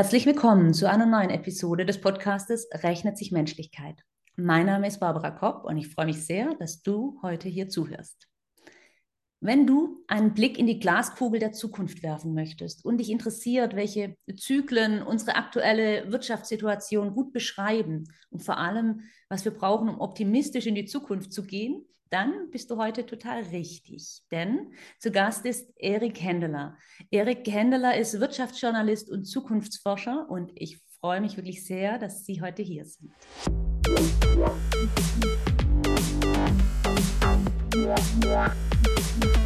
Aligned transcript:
Herzlich 0.00 0.24
willkommen 0.24 0.72
zu 0.72 0.88
einer 0.88 1.04
neuen 1.04 1.28
Episode 1.28 1.84
des 1.84 2.00
Podcastes 2.00 2.66
Rechnet 2.72 3.18
sich 3.18 3.32
Menschlichkeit. 3.32 4.02
Mein 4.34 4.64
Name 4.64 4.86
ist 4.86 4.98
Barbara 4.98 5.30
Kopp 5.30 5.66
und 5.66 5.76
ich 5.76 5.88
freue 5.88 6.06
mich 6.06 6.24
sehr, 6.24 6.54
dass 6.54 6.80
du 6.80 7.20
heute 7.22 7.50
hier 7.50 7.68
zuhörst. 7.68 8.26
Wenn 9.40 9.66
du 9.66 10.02
einen 10.08 10.32
Blick 10.32 10.58
in 10.58 10.66
die 10.66 10.78
Glaskugel 10.78 11.38
der 11.38 11.52
Zukunft 11.52 12.02
werfen 12.02 12.32
möchtest 12.32 12.82
und 12.82 12.96
dich 12.96 13.10
interessiert, 13.10 13.76
welche 13.76 14.16
Zyklen 14.38 15.02
unsere 15.02 15.36
aktuelle 15.36 16.10
Wirtschaftssituation 16.10 17.12
gut 17.12 17.34
beschreiben 17.34 18.04
und 18.30 18.42
vor 18.42 18.56
allem, 18.56 19.02
was 19.28 19.44
wir 19.44 19.52
brauchen, 19.52 19.90
um 19.90 20.00
optimistisch 20.00 20.64
in 20.64 20.76
die 20.76 20.86
Zukunft 20.86 21.30
zu 21.30 21.44
gehen, 21.44 21.84
dann 22.10 22.50
bist 22.50 22.70
du 22.70 22.76
heute 22.76 23.06
total 23.06 23.42
richtig. 23.44 24.22
Denn 24.32 24.72
zu 24.98 25.12
Gast 25.12 25.46
ist 25.46 25.72
Erik 25.76 26.20
Händeler. 26.20 26.76
Erik 27.10 27.46
Händeler 27.46 27.96
ist 27.96 28.18
Wirtschaftsjournalist 28.18 29.08
und 29.10 29.24
Zukunftsforscher 29.24 30.28
und 30.28 30.50
ich 30.56 30.80
freue 31.00 31.20
mich 31.20 31.36
wirklich 31.36 31.64
sehr, 31.64 31.98
dass 31.98 32.24
Sie 32.24 32.42
heute 32.42 32.62
hier 32.62 32.84
sind. 32.84 33.12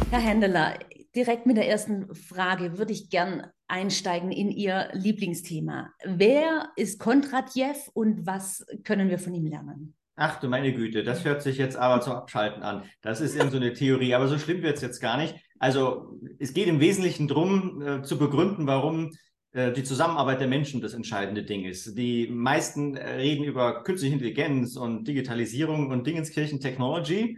Herr 0.09 0.19
Händeler, 0.19 0.79
direkt 1.15 1.45
mit 1.45 1.57
der 1.57 1.69
ersten 1.69 2.15
Frage 2.15 2.79
würde 2.79 2.93
ich 2.93 3.11
gern 3.11 3.45
einsteigen 3.67 4.31
in 4.31 4.49
Ihr 4.49 4.89
Lieblingsthema. 4.93 5.93
Wer 6.03 6.69
ist 6.75 6.99
Kondratjew 6.99 7.75
und 7.93 8.25
was 8.25 8.65
können 8.83 9.09
wir 9.09 9.19
von 9.19 9.35
ihm 9.35 9.45
lernen? 9.45 9.95
Ach 10.17 10.39
du 10.39 10.47
meine 10.47 10.73
Güte, 10.73 11.03
das 11.03 11.25
hört 11.25 11.41
sich 11.41 11.57
jetzt 11.57 11.75
aber 11.75 12.01
zum 12.01 12.13
Abschalten 12.13 12.63
an. 12.63 12.83
Das 13.01 13.19
ist 13.19 13.35
eben 13.35 13.51
so 13.51 13.57
eine 13.57 13.73
Theorie, 13.73 14.13
aber 14.13 14.27
so 14.27 14.37
schlimm 14.37 14.61
wird 14.61 14.77
es 14.77 14.81
jetzt 14.81 15.01
gar 15.01 15.17
nicht. 15.17 15.35
Also 15.59 16.19
es 16.39 16.53
geht 16.53 16.67
im 16.67 16.79
Wesentlichen 16.79 17.27
darum, 17.27 17.81
äh, 17.81 18.01
zu 18.01 18.17
begründen, 18.17 18.65
warum 18.65 19.11
äh, 19.51 19.73
die 19.73 19.83
Zusammenarbeit 19.83 20.39
der 20.39 20.47
Menschen 20.47 20.81
das 20.81 20.93
entscheidende 20.93 21.43
Ding 21.43 21.65
ist. 21.65 21.97
Die 21.97 22.27
meisten 22.27 22.95
äh, 22.95 23.15
reden 23.15 23.43
über 23.43 23.83
künstliche 23.83 24.13
Intelligenz 24.13 24.77
und 24.77 25.05
Digitalisierung 25.05 25.89
und 25.91 26.07
Dingenskirchen 26.07 26.61
Technology. 26.61 27.37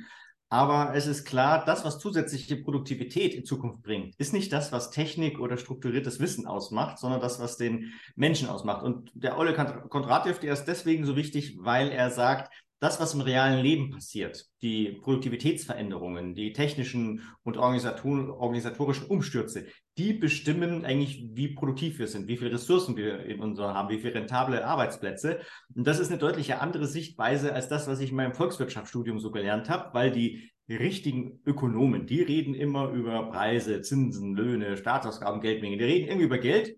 Aber 0.50 0.94
es 0.96 1.08
ist 1.08 1.26
klar, 1.26 1.66
das, 1.66 1.84
was 1.84 2.00
zusätzliche 2.00 2.56
Produktivität 2.56 3.34
in 3.34 3.44
Zukunft 3.44 3.82
bringt, 3.82 4.16
ist 4.18 4.34
nicht 4.34 4.54
das, 4.54 4.72
was 4.72 4.92
Technik 4.92 5.40
oder 5.40 5.58
strukturiertes 5.58 6.20
Wissen 6.22 6.48
ausmacht, 6.48 7.00
sondern 7.00 7.20
das, 7.20 7.40
was 7.40 7.58
den 7.58 7.92
Menschen 8.16 8.48
ausmacht. 8.48 8.84
Und 8.84 9.12
der 9.14 9.38
Olle 9.38 9.54
Kondratjew, 9.54 10.40
der 10.42 10.54
ist 10.54 10.66
deswegen 10.66 11.06
so 11.06 11.18
wichtig, 11.18 11.58
weil 11.60 11.90
er 11.90 12.12
sagt, 12.12 12.50
das, 12.80 13.00
was 13.00 13.14
im 13.14 13.22
realen 13.22 13.64
Leben 13.64 13.89
passiert, 13.89 14.45
die 14.61 14.92
Produktivitätsveränderungen, 15.02 16.36
die 16.36 16.53
technischen 16.53 17.22
und 17.44 17.58
organisatorischen 17.58 19.08
Umstürze, 19.08 19.66
die 19.97 20.14
bestimmen 20.14 20.86
eigentlich, 20.86 21.28
wie 21.33 21.55
produktiv 21.55 21.98
wir 21.98 22.08
sind, 22.08 22.28
wie 22.28 22.38
viele 22.38 22.53
Ressourcen 22.53 22.95
wir 22.95 23.25
in 23.25 23.39
unserer 23.39 23.73
haben, 23.73 23.89
wie 23.89 24.00
viele 24.00 24.14
rentable 24.14 24.64
Arbeitsplätze. 24.64 25.39
Und 25.73 25.88
das 25.88 26.00
ist 26.00 26.09
eine 26.09 26.20
deutliche 26.20 26.61
andere 26.61 26.86
Sichtweise 26.86 27.53
als 27.53 27.67
das, 27.67 27.88
was 27.88 28.00
ich 28.00 28.11
in 28.11 28.16
meinem 28.16 28.33
Volkswirtschaftsstudium 28.33 29.20
so 29.20 29.31
gelernt 29.31 29.70
habe, 29.70 29.94
weil 29.94 30.11
die 30.11 30.52
richtigen 30.70 31.42
Ökonomen, 31.45 32.05
die 32.05 32.22
reden 32.22 32.53
immer 32.53 32.89
über 32.92 33.30
Preise, 33.31 33.81
Zinsen, 33.81 34.36
Löhne, 34.36 34.78
Staatsausgaben, 34.78 35.42
Geldmengen, 35.42 35.80
die 35.80 35.86
reden 35.86 36.08
irgendwie 36.08 36.25
über 36.25 36.38
Geld 36.38 36.78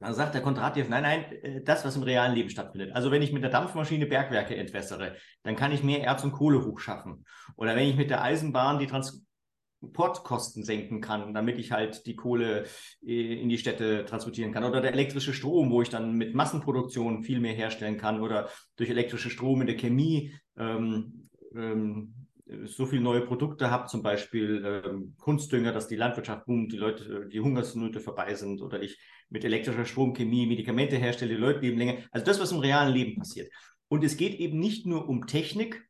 dann 0.00 0.14
sagt 0.14 0.34
der 0.34 0.40
Kontratjew, 0.42 0.86
nein, 0.88 1.02
nein, 1.02 1.24
äh, 1.42 1.62
das, 1.62 1.84
was 1.84 1.94
im 1.94 2.02
realen 2.02 2.34
Leben 2.34 2.50
stattfindet. 2.50 2.96
Also 2.96 3.10
wenn 3.10 3.22
ich 3.22 3.32
mit 3.32 3.42
der 3.42 3.50
Dampfmaschine 3.50 4.06
Bergwerke 4.06 4.56
entwässere, 4.56 5.14
dann 5.42 5.56
kann 5.56 5.72
ich 5.72 5.82
mehr 5.82 6.02
Erz 6.02 6.24
und 6.24 6.32
Kohle 6.32 6.64
hochschaffen. 6.64 7.24
Oder 7.56 7.76
wenn 7.76 7.86
ich 7.86 7.96
mit 7.96 8.08
der 8.08 8.22
Eisenbahn 8.22 8.78
die 8.78 8.86
Transportkosten 8.86 10.64
senken 10.64 11.02
kann, 11.02 11.34
damit 11.34 11.58
ich 11.58 11.70
halt 11.70 12.06
die 12.06 12.16
Kohle 12.16 12.64
äh, 13.06 13.42
in 13.42 13.50
die 13.50 13.58
Städte 13.58 14.06
transportieren 14.06 14.52
kann. 14.52 14.64
Oder 14.64 14.80
der 14.80 14.94
elektrische 14.94 15.34
Strom, 15.34 15.70
wo 15.70 15.82
ich 15.82 15.90
dann 15.90 16.14
mit 16.14 16.34
Massenproduktion 16.34 17.22
viel 17.22 17.40
mehr 17.40 17.54
herstellen 17.54 17.98
kann. 17.98 18.22
Oder 18.22 18.48
durch 18.76 18.88
elektrische 18.88 19.28
Strom 19.28 19.60
in 19.60 19.66
der 19.66 19.76
Chemie 19.76 20.32
ähm, 20.56 21.28
ähm, 21.54 22.19
so 22.64 22.86
viele 22.86 23.02
neue 23.02 23.20
Produkte 23.22 23.70
habe, 23.70 23.86
zum 23.86 24.02
Beispiel 24.02 24.82
ähm, 24.84 25.14
Kunstdünger, 25.18 25.72
dass 25.72 25.88
die 25.88 25.96
Landwirtschaft 25.96 26.46
boomt, 26.46 26.72
die 26.72 26.76
Leute, 26.76 27.28
die 27.28 27.40
Hungersnöte 27.40 28.00
vorbei 28.00 28.34
sind 28.34 28.60
oder 28.62 28.82
ich 28.82 28.98
mit 29.28 29.44
elektrischer 29.44 29.84
Stromchemie 29.84 30.46
Medikamente 30.46 30.96
herstelle, 30.96 31.34
die 31.34 31.40
Leute 31.40 31.60
leben 31.60 31.78
länger. 31.78 31.98
Also 32.10 32.26
das, 32.26 32.40
was 32.40 32.52
im 32.52 32.58
realen 32.58 32.92
Leben 32.92 33.16
passiert. 33.16 33.52
Und 33.88 34.04
es 34.04 34.16
geht 34.16 34.38
eben 34.38 34.58
nicht 34.58 34.86
nur 34.86 35.08
um 35.08 35.26
Technik, 35.26 35.84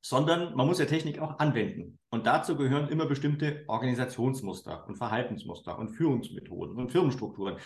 sondern 0.00 0.54
man 0.56 0.66
muss 0.66 0.78
ja 0.78 0.86
Technik 0.86 1.18
auch 1.20 1.38
anwenden. 1.38 1.98
Und 2.10 2.26
dazu 2.26 2.56
gehören 2.56 2.88
immer 2.88 3.06
bestimmte 3.06 3.64
Organisationsmuster 3.68 4.86
und 4.88 4.96
Verhaltensmuster 4.96 5.78
und 5.78 5.90
Führungsmethoden 5.90 6.76
und 6.76 6.90
Firmenstrukturen. 6.90 7.58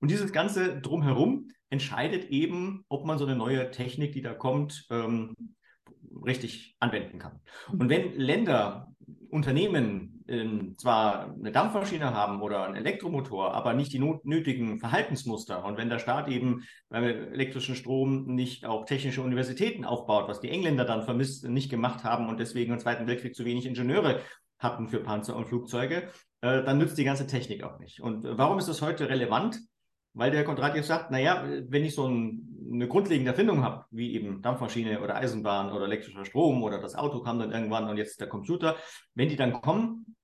Und 0.00 0.10
dieses 0.10 0.32
Ganze 0.32 0.80
drumherum 0.80 1.48
entscheidet 1.70 2.30
eben, 2.30 2.84
ob 2.88 3.04
man 3.04 3.18
so 3.18 3.24
eine 3.24 3.36
neue 3.36 3.70
Technik, 3.70 4.12
die 4.12 4.22
da 4.22 4.34
kommt, 4.34 4.86
ähm, 4.90 5.34
richtig 6.24 6.76
anwenden 6.80 7.18
kann. 7.18 7.40
Und 7.70 7.88
wenn 7.88 8.18
Länder, 8.18 8.88
Unternehmen 9.30 10.24
äh, 10.26 10.76
zwar 10.76 11.34
eine 11.34 11.52
Dampfmaschine 11.52 12.14
haben 12.14 12.42
oder 12.42 12.64
einen 12.64 12.76
Elektromotor, 12.76 13.54
aber 13.54 13.72
nicht 13.72 13.92
die 13.92 13.98
nötigen 13.98 14.78
Verhaltensmuster 14.78 15.64
und 15.64 15.76
wenn 15.78 15.88
der 15.88 15.98
Staat 15.98 16.28
eben 16.28 16.64
beim 16.88 17.04
elektrischen 17.04 17.74
Strom 17.74 18.26
nicht 18.34 18.66
auch 18.66 18.84
technische 18.84 19.22
Universitäten 19.22 19.84
aufbaut, 19.84 20.28
was 20.28 20.40
die 20.40 20.50
Engländer 20.50 20.84
dann 20.84 21.04
vermisst 21.04 21.48
nicht 21.48 21.70
gemacht 21.70 22.04
haben 22.04 22.28
und 22.28 22.38
deswegen 22.38 22.72
im 22.72 22.78
Zweiten 22.78 23.06
Weltkrieg 23.06 23.34
zu 23.34 23.44
wenig 23.44 23.66
Ingenieure 23.66 24.20
hatten 24.58 24.88
für 24.88 25.00
Panzer 25.00 25.34
und 25.34 25.46
Flugzeuge, 25.46 26.08
äh, 26.42 26.62
dann 26.62 26.78
nützt 26.78 26.98
die 26.98 27.04
ganze 27.04 27.26
Technik 27.26 27.64
auch 27.64 27.78
nicht. 27.78 28.00
Und 28.00 28.24
warum 28.24 28.58
ist 28.58 28.68
das 28.68 28.82
heute 28.82 29.08
relevant? 29.08 29.58
weil 30.14 30.30
der 30.30 30.44
Kondratjew 30.44 30.82
sagt, 30.82 31.10
naja, 31.10 31.44
wenn 31.68 31.84
ich 31.84 31.94
so 31.94 32.06
ein, 32.06 32.51
eine 32.72 32.88
grundlegende 32.88 33.30
Erfindung 33.30 33.62
habe, 33.62 33.84
wie 33.90 34.14
eben 34.14 34.40
Dampfmaschine 34.40 35.00
oder 35.00 35.16
Eisenbahn 35.16 35.72
oder 35.72 35.84
elektrischer 35.84 36.24
Strom 36.24 36.62
oder 36.62 36.78
das 36.80 36.94
Auto 36.94 37.20
kam 37.22 37.38
dann 37.38 37.52
irgendwann 37.52 37.88
und 37.88 37.98
jetzt 37.98 38.20
der 38.20 38.28
Computer, 38.28 38.76
wenn 39.14 39.28
die 39.28 39.36
dann 39.36 39.60
kommen, 39.60 40.16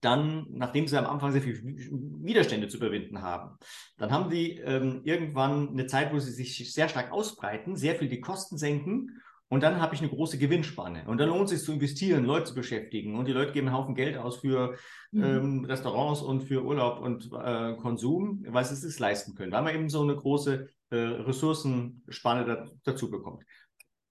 dann, 0.00 0.46
nachdem 0.50 0.86
sie 0.86 0.96
am 0.96 1.06
Anfang 1.06 1.32
sehr 1.32 1.42
viel 1.42 1.60
Widerstände 1.60 2.68
zu 2.68 2.76
überwinden 2.76 3.20
haben, 3.22 3.58
dann 3.96 4.12
haben 4.12 4.30
die 4.30 4.58
ähm, 4.58 5.00
irgendwann 5.02 5.70
eine 5.70 5.86
Zeit, 5.86 6.12
wo 6.12 6.20
sie 6.20 6.30
sich 6.30 6.72
sehr 6.72 6.88
stark 6.88 7.10
ausbreiten, 7.10 7.76
sehr 7.76 7.96
viel 7.96 8.08
die 8.08 8.20
Kosten 8.20 8.58
senken 8.58 9.20
und 9.48 9.62
dann 9.62 9.80
habe 9.80 9.94
ich 9.94 10.00
eine 10.00 10.10
große 10.10 10.36
Gewinnspanne. 10.36 11.04
Und 11.06 11.18
dann 11.18 11.28
lohnt 11.28 11.44
es 11.44 11.50
sich 11.50 11.64
zu 11.64 11.72
investieren, 11.72 12.24
Leute 12.24 12.46
zu 12.46 12.54
beschäftigen. 12.54 13.16
Und 13.16 13.26
die 13.26 13.32
Leute 13.32 13.52
geben 13.52 13.68
einen 13.68 13.76
Haufen 13.76 13.94
Geld 13.94 14.18
aus 14.18 14.38
für 14.38 14.76
mhm. 15.10 15.24
ähm, 15.24 15.64
Restaurants 15.64 16.20
und 16.20 16.42
für 16.42 16.62
Urlaub 16.62 17.00
und 17.00 17.30
äh, 17.32 17.74
Konsum, 17.76 18.44
weil 18.46 18.64
sie 18.66 18.74
es 18.74 18.82
sich 18.82 18.98
leisten 18.98 19.34
können. 19.34 19.50
Weil 19.52 19.62
man 19.62 19.74
eben 19.74 19.88
so 19.88 20.02
eine 20.02 20.16
große 20.16 20.68
äh, 20.90 20.96
Ressourcenspanne 20.96 22.44
da, 22.44 22.66
dazu 22.84 23.10
bekommt. 23.10 23.44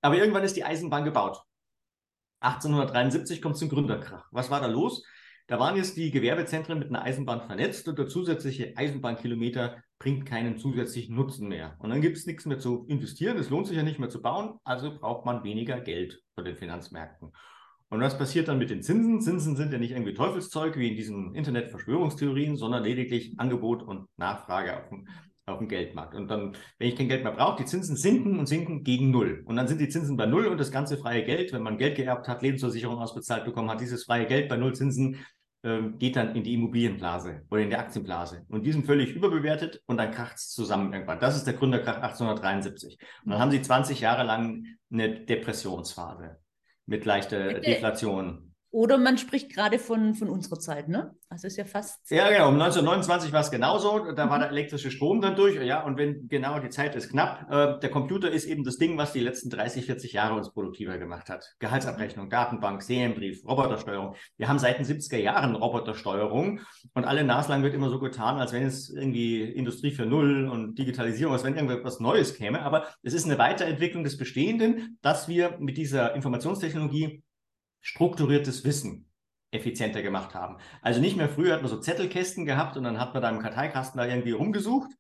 Aber 0.02 0.16
irgendwann 0.16 0.44
ist 0.44 0.56
die 0.56 0.64
Eisenbahn 0.64 1.06
gebaut. 1.06 1.44
1873 2.40 3.42
kommt 3.42 3.56
es 3.56 3.59
zum 3.59 3.69
Gründerkrach. 3.69 4.28
Was 4.31 4.50
war 4.50 4.62
da 4.62 4.68
los? 4.68 5.04
Da 5.46 5.59
waren 5.59 5.75
jetzt 5.75 5.98
die 5.98 6.12
Gewerbezentren 6.12 6.80
mit 6.80 6.90
einer 6.90 7.04
Eisenbahn 7.04 7.42
vernetzt 7.42 7.88
und 7.88 7.98
der 7.98 8.08
zusätzliche 8.08 8.74
Eisenbahnkilometer 8.75 9.84
bringt 10.00 10.25
keinen 10.25 10.58
zusätzlichen 10.58 11.16
Nutzen 11.16 11.47
mehr. 11.47 11.75
Und 11.80 11.90
dann 11.90 12.02
gibt 12.02 12.18
es 12.18 12.25
nichts 12.25 12.46
mehr 12.46 12.59
zu 12.59 12.85
investieren, 12.88 13.38
es 13.38 13.50
lohnt 13.50 13.68
sich 13.68 13.78
ja 13.78 13.84
nicht 13.84 14.00
mehr 14.00 14.09
zu 14.09 14.22
bauen, 14.22 14.59
also 14.63 14.97
braucht 14.97 15.25
man 15.25 15.44
weniger 15.44 15.80
Geld 15.80 16.22
von 16.35 16.46
den 16.46 16.56
Finanzmärkten. 16.56 17.31
Und 17.90 18.02
was 18.02 18.18
passiert 18.18 18.50
dann 18.50 18.57
mit 18.57 18.69
den 18.69 18.84
Zinsen? 18.84 19.22
Zinsen 19.22 19.56
sind 19.56 19.72
ja 19.72 19.80
nicht 19.80 19.91
irgendwie 19.91 20.13
Teufelszeug 20.13 20.78
wie 20.78 20.90
in 20.90 20.97
diesen 20.97 21.34
Internet-Verschwörungstheorien, 21.34 22.57
sondern 22.57 22.84
lediglich 22.84 23.40
Angebot 23.40 23.81
und 23.81 24.07
Nachfrage 24.18 24.78
auf 24.78 24.90
dem, 24.90 25.07
auf 25.46 25.59
dem 25.59 25.69
Geldmarkt. 25.69 26.13
Und 26.13 26.28
dann, 26.28 26.57
wenn 26.80 26.90
ich 26.90 26.97
kein 26.97 27.07
Geld 27.07 27.24
mehr 27.24 27.31
brauche, 27.31 27.63
die 27.63 27.66
Zinsen 27.66 27.96
sinken 27.96 28.40
und 28.40 28.46
sinken 28.46 28.84
gegen 28.84 29.09
Null. 29.09 29.41
Und 29.46 29.56
dann 29.56 29.69
sind 29.69 29.80
die 29.80 29.88
Zinsen 29.88 30.18
bei 30.18 30.25
Null 30.25 30.47
und 30.47 30.59
das 30.59 30.72
ganze 30.72 30.97
freie 30.97 31.24
Geld, 31.24 31.53
wenn 31.53 31.63
man 31.63 31.78
Geld 31.78 31.96
geerbt 31.96 32.28
hat, 32.28 32.41
Lebensversicherung 32.41 33.00
ausbezahlt 33.00 33.46
bekommen 33.46 33.69
hat, 33.69 33.80
dieses 33.80 34.03
freie 34.03 34.25
Geld 34.25 34.50
bei 34.50 34.57
Null 34.57 34.75
Zinsen 34.75 35.25
ähm, 35.67 35.97
geht 35.97 36.16
dann 36.16 36.33
in 36.33 36.44
die 36.44 36.53
Immobilienblase 36.53 37.41
oder 37.51 37.61
in 37.61 37.69
die 37.69 37.75
Aktienblase. 37.75 38.45
Und 38.47 38.66
die 38.66 38.72
sind 38.72 38.85
völlig 38.85 39.13
überbewertet 39.13 39.81
und 39.85 39.97
dann 39.97 40.11
kracht 40.11 40.38
es 40.38 40.51
zusammen 40.51 40.94
irgendwann. 40.94 41.19
Das 41.19 41.35
ist 41.35 41.45
der 41.45 41.55
Gründerkrach 41.55 41.97
1873. 41.97 42.97
Und 43.25 43.31
dann 43.31 43.39
haben 43.39 43.51
sie 43.51 43.62
20 43.62 44.00
Jahre 44.00 44.24
lang 44.24 44.63
eine 44.89 45.25
Depressionsphase 45.25 46.38
mit 46.86 47.03
leichter 47.03 47.59
Deflation. 47.59 48.56
Oder 48.69 48.98
man 48.98 49.18
spricht 49.18 49.54
gerade 49.54 49.80
von, 49.80 50.14
von 50.14 50.30
unserer 50.30 50.60
Zeit, 50.60 50.90
ne? 50.90 51.16
Also 51.30 51.48
ist 51.48 51.56
ja 51.58 51.64
fast. 51.64 52.12
Ja, 52.12 52.30
genau. 52.30 52.50
Um 52.50 52.56
1929 52.56 53.31
war 53.31 53.40
es 53.42 53.50
genauso. 53.50 54.12
Da 54.12 54.30
war 54.30 54.40
der 54.40 54.50
elektrische 54.50 54.92
Strom 54.92 55.22
dann 55.22 55.36
durch. 55.38 55.56
Ja, 55.56 55.84
und 55.84 55.98
wenn 55.98 56.28
genau 56.28 56.60
die 56.60 56.69
Zeit 56.69 56.96
ist 56.96 57.10
knapp, 57.10 57.50
äh, 57.50 57.80
der 57.80 57.90
Computer 57.90 58.30
ist 58.30 58.46
eben 58.46 58.66
das 58.66 58.78
Ding, 58.78 58.98
was 58.98 59.14
die 59.14 59.22
letzten 59.22 59.50
30, 59.50 59.86
40 59.86 60.14
Jahre 60.14 60.36
uns 60.36 60.52
produktiver 60.52 60.98
gemacht 60.98 61.30
hat. 61.30 61.56
Gehaltsabrechnung, 61.60 62.30
Datenbank, 62.30 62.84
Serienbrief, 62.84 63.46
Robotersteuerung. 63.46 64.16
Wir 64.36 64.50
haben 64.50 64.60
seit 64.60 64.80
den 64.80 64.86
70er 64.86 65.18
Jahren 65.18 65.56
Robotersteuerung 65.56 66.60
und 66.94 67.06
alle 67.06 67.24
naslang 67.24 67.64
wird 67.64 67.74
immer 67.74 67.90
so 67.90 68.00
getan, 68.00 68.38
als 68.38 68.52
wenn 68.52 68.64
es 68.64 68.90
irgendwie 68.90 69.44
Industrie 69.44 69.92
für 69.92 70.06
Null 70.06 70.48
und 70.48 70.78
Digitalisierung, 70.78 71.34
als 71.34 71.46
wenn 71.46 71.56
irgendwas 71.56 72.02
Neues 72.02 72.36
käme. 72.36 72.62
Aber 72.62 72.86
es 73.02 73.14
ist 73.14 73.25
eine 73.25 73.38
Weiterentwicklung 73.38 74.04
des 74.04 74.18
Bestehenden, 74.18 74.98
dass 75.02 75.28
wir 75.30 75.58
mit 75.60 75.78
dieser 75.78 76.16
Informationstechnologie 76.16 77.24
strukturiertes 77.88 78.66
Wissen 78.66 79.06
effizienter 79.51 80.01
gemacht 80.01 80.36
haben. 80.36 80.57
Also 80.81 81.00
nicht 81.00 81.16
mehr 81.16 81.30
früher 81.30 81.54
hat 81.54 81.62
man 81.62 81.72
so 81.72 81.80
Zettelkästen 81.80 82.45
gehabt 82.45 82.75
und 82.75 82.84
dann 82.84 83.00
hat 83.00 83.13
man 83.13 83.24
da 83.24 83.30
im 83.30 83.39
Karteikasten 83.39 83.98
da 83.98 84.06
irgendwie 84.06 84.31
rumgesucht. 84.31 84.92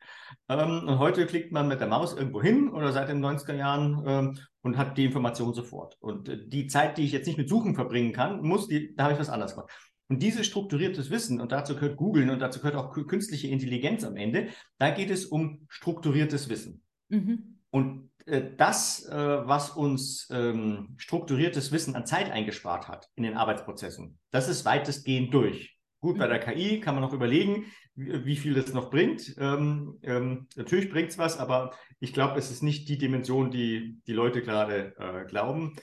Ähm, 0.47 0.87
und 0.87 0.97
heute 0.97 1.25
klickt 1.25 1.51
man 1.51 1.67
mit 1.67 1.81
der 1.81 1.89
Maus 1.89 2.15
irgendwo 2.15 2.41
hin 2.41 2.69
oder 2.69 2.93
seit 2.93 3.09
den 3.09 3.23
90er 3.23 3.55
Jahren 3.55 4.03
ähm, 4.07 4.39
und 4.61 4.77
hat 4.77 4.97
die 4.97 5.03
Information 5.03 5.53
sofort. 5.53 5.97
Und 5.99 6.29
äh, 6.29 6.47
die 6.47 6.67
Zeit, 6.67 6.97
die 6.97 7.03
ich 7.03 7.11
jetzt 7.11 7.27
nicht 7.27 7.37
mit 7.37 7.49
Suchen 7.49 7.75
verbringen 7.75 8.13
kann, 8.13 8.41
muss, 8.41 8.69
die, 8.69 8.95
da 8.95 9.03
habe 9.03 9.13
ich 9.13 9.19
was 9.19 9.29
anderes 9.29 9.55
gemacht. 9.55 9.69
Und 10.07 10.23
dieses 10.23 10.45
strukturiertes 10.45 11.09
Wissen, 11.09 11.41
und 11.41 11.51
dazu 11.51 11.75
gehört 11.75 11.97
Googlen 11.97 12.29
und 12.29 12.39
dazu 12.39 12.59
gehört 12.59 12.77
auch 12.77 12.93
künstliche 12.93 13.49
Intelligenz 13.49 14.05
am 14.05 14.15
Ende, 14.15 14.47
da 14.77 14.91
geht 14.91 15.09
es 15.09 15.25
um 15.25 15.65
strukturiertes 15.67 16.47
Wissen. 16.47 16.83
Mhm. 17.09 17.59
Und 17.69 18.09
das, 18.57 19.05
äh, 19.05 19.15
was 19.15 19.69
uns 19.71 20.27
ähm, 20.31 20.95
strukturiertes 20.97 21.71
Wissen 21.71 21.95
an 21.95 22.05
Zeit 22.05 22.29
eingespart 22.29 22.87
hat 22.87 23.09
in 23.15 23.23
den 23.23 23.37
Arbeitsprozessen, 23.37 24.19
das 24.31 24.49
ist 24.49 24.65
weitestgehend 24.65 25.33
durch. 25.33 25.77
Gut, 25.99 26.17
bei 26.17 26.27
der 26.27 26.39
KI 26.39 26.79
kann 26.79 26.95
man 26.95 27.03
noch 27.03 27.13
überlegen, 27.13 27.65
wie, 27.95 28.25
wie 28.25 28.35
viel 28.35 28.53
das 28.53 28.73
noch 28.73 28.89
bringt. 28.89 29.35
Ähm, 29.39 29.97
ähm, 30.03 30.47
natürlich 30.55 30.89
bringt 30.89 31.09
es 31.09 31.17
was, 31.17 31.37
aber 31.39 31.73
ich 31.99 32.13
glaube, 32.13 32.37
es 32.37 32.51
ist 32.51 32.61
nicht 32.61 32.87
die 32.89 32.97
Dimension, 32.97 33.49
die 33.49 33.99
die 34.05 34.13
Leute 34.13 34.41
gerade 34.41 34.93
äh, 34.97 35.25
glauben. 35.25 35.75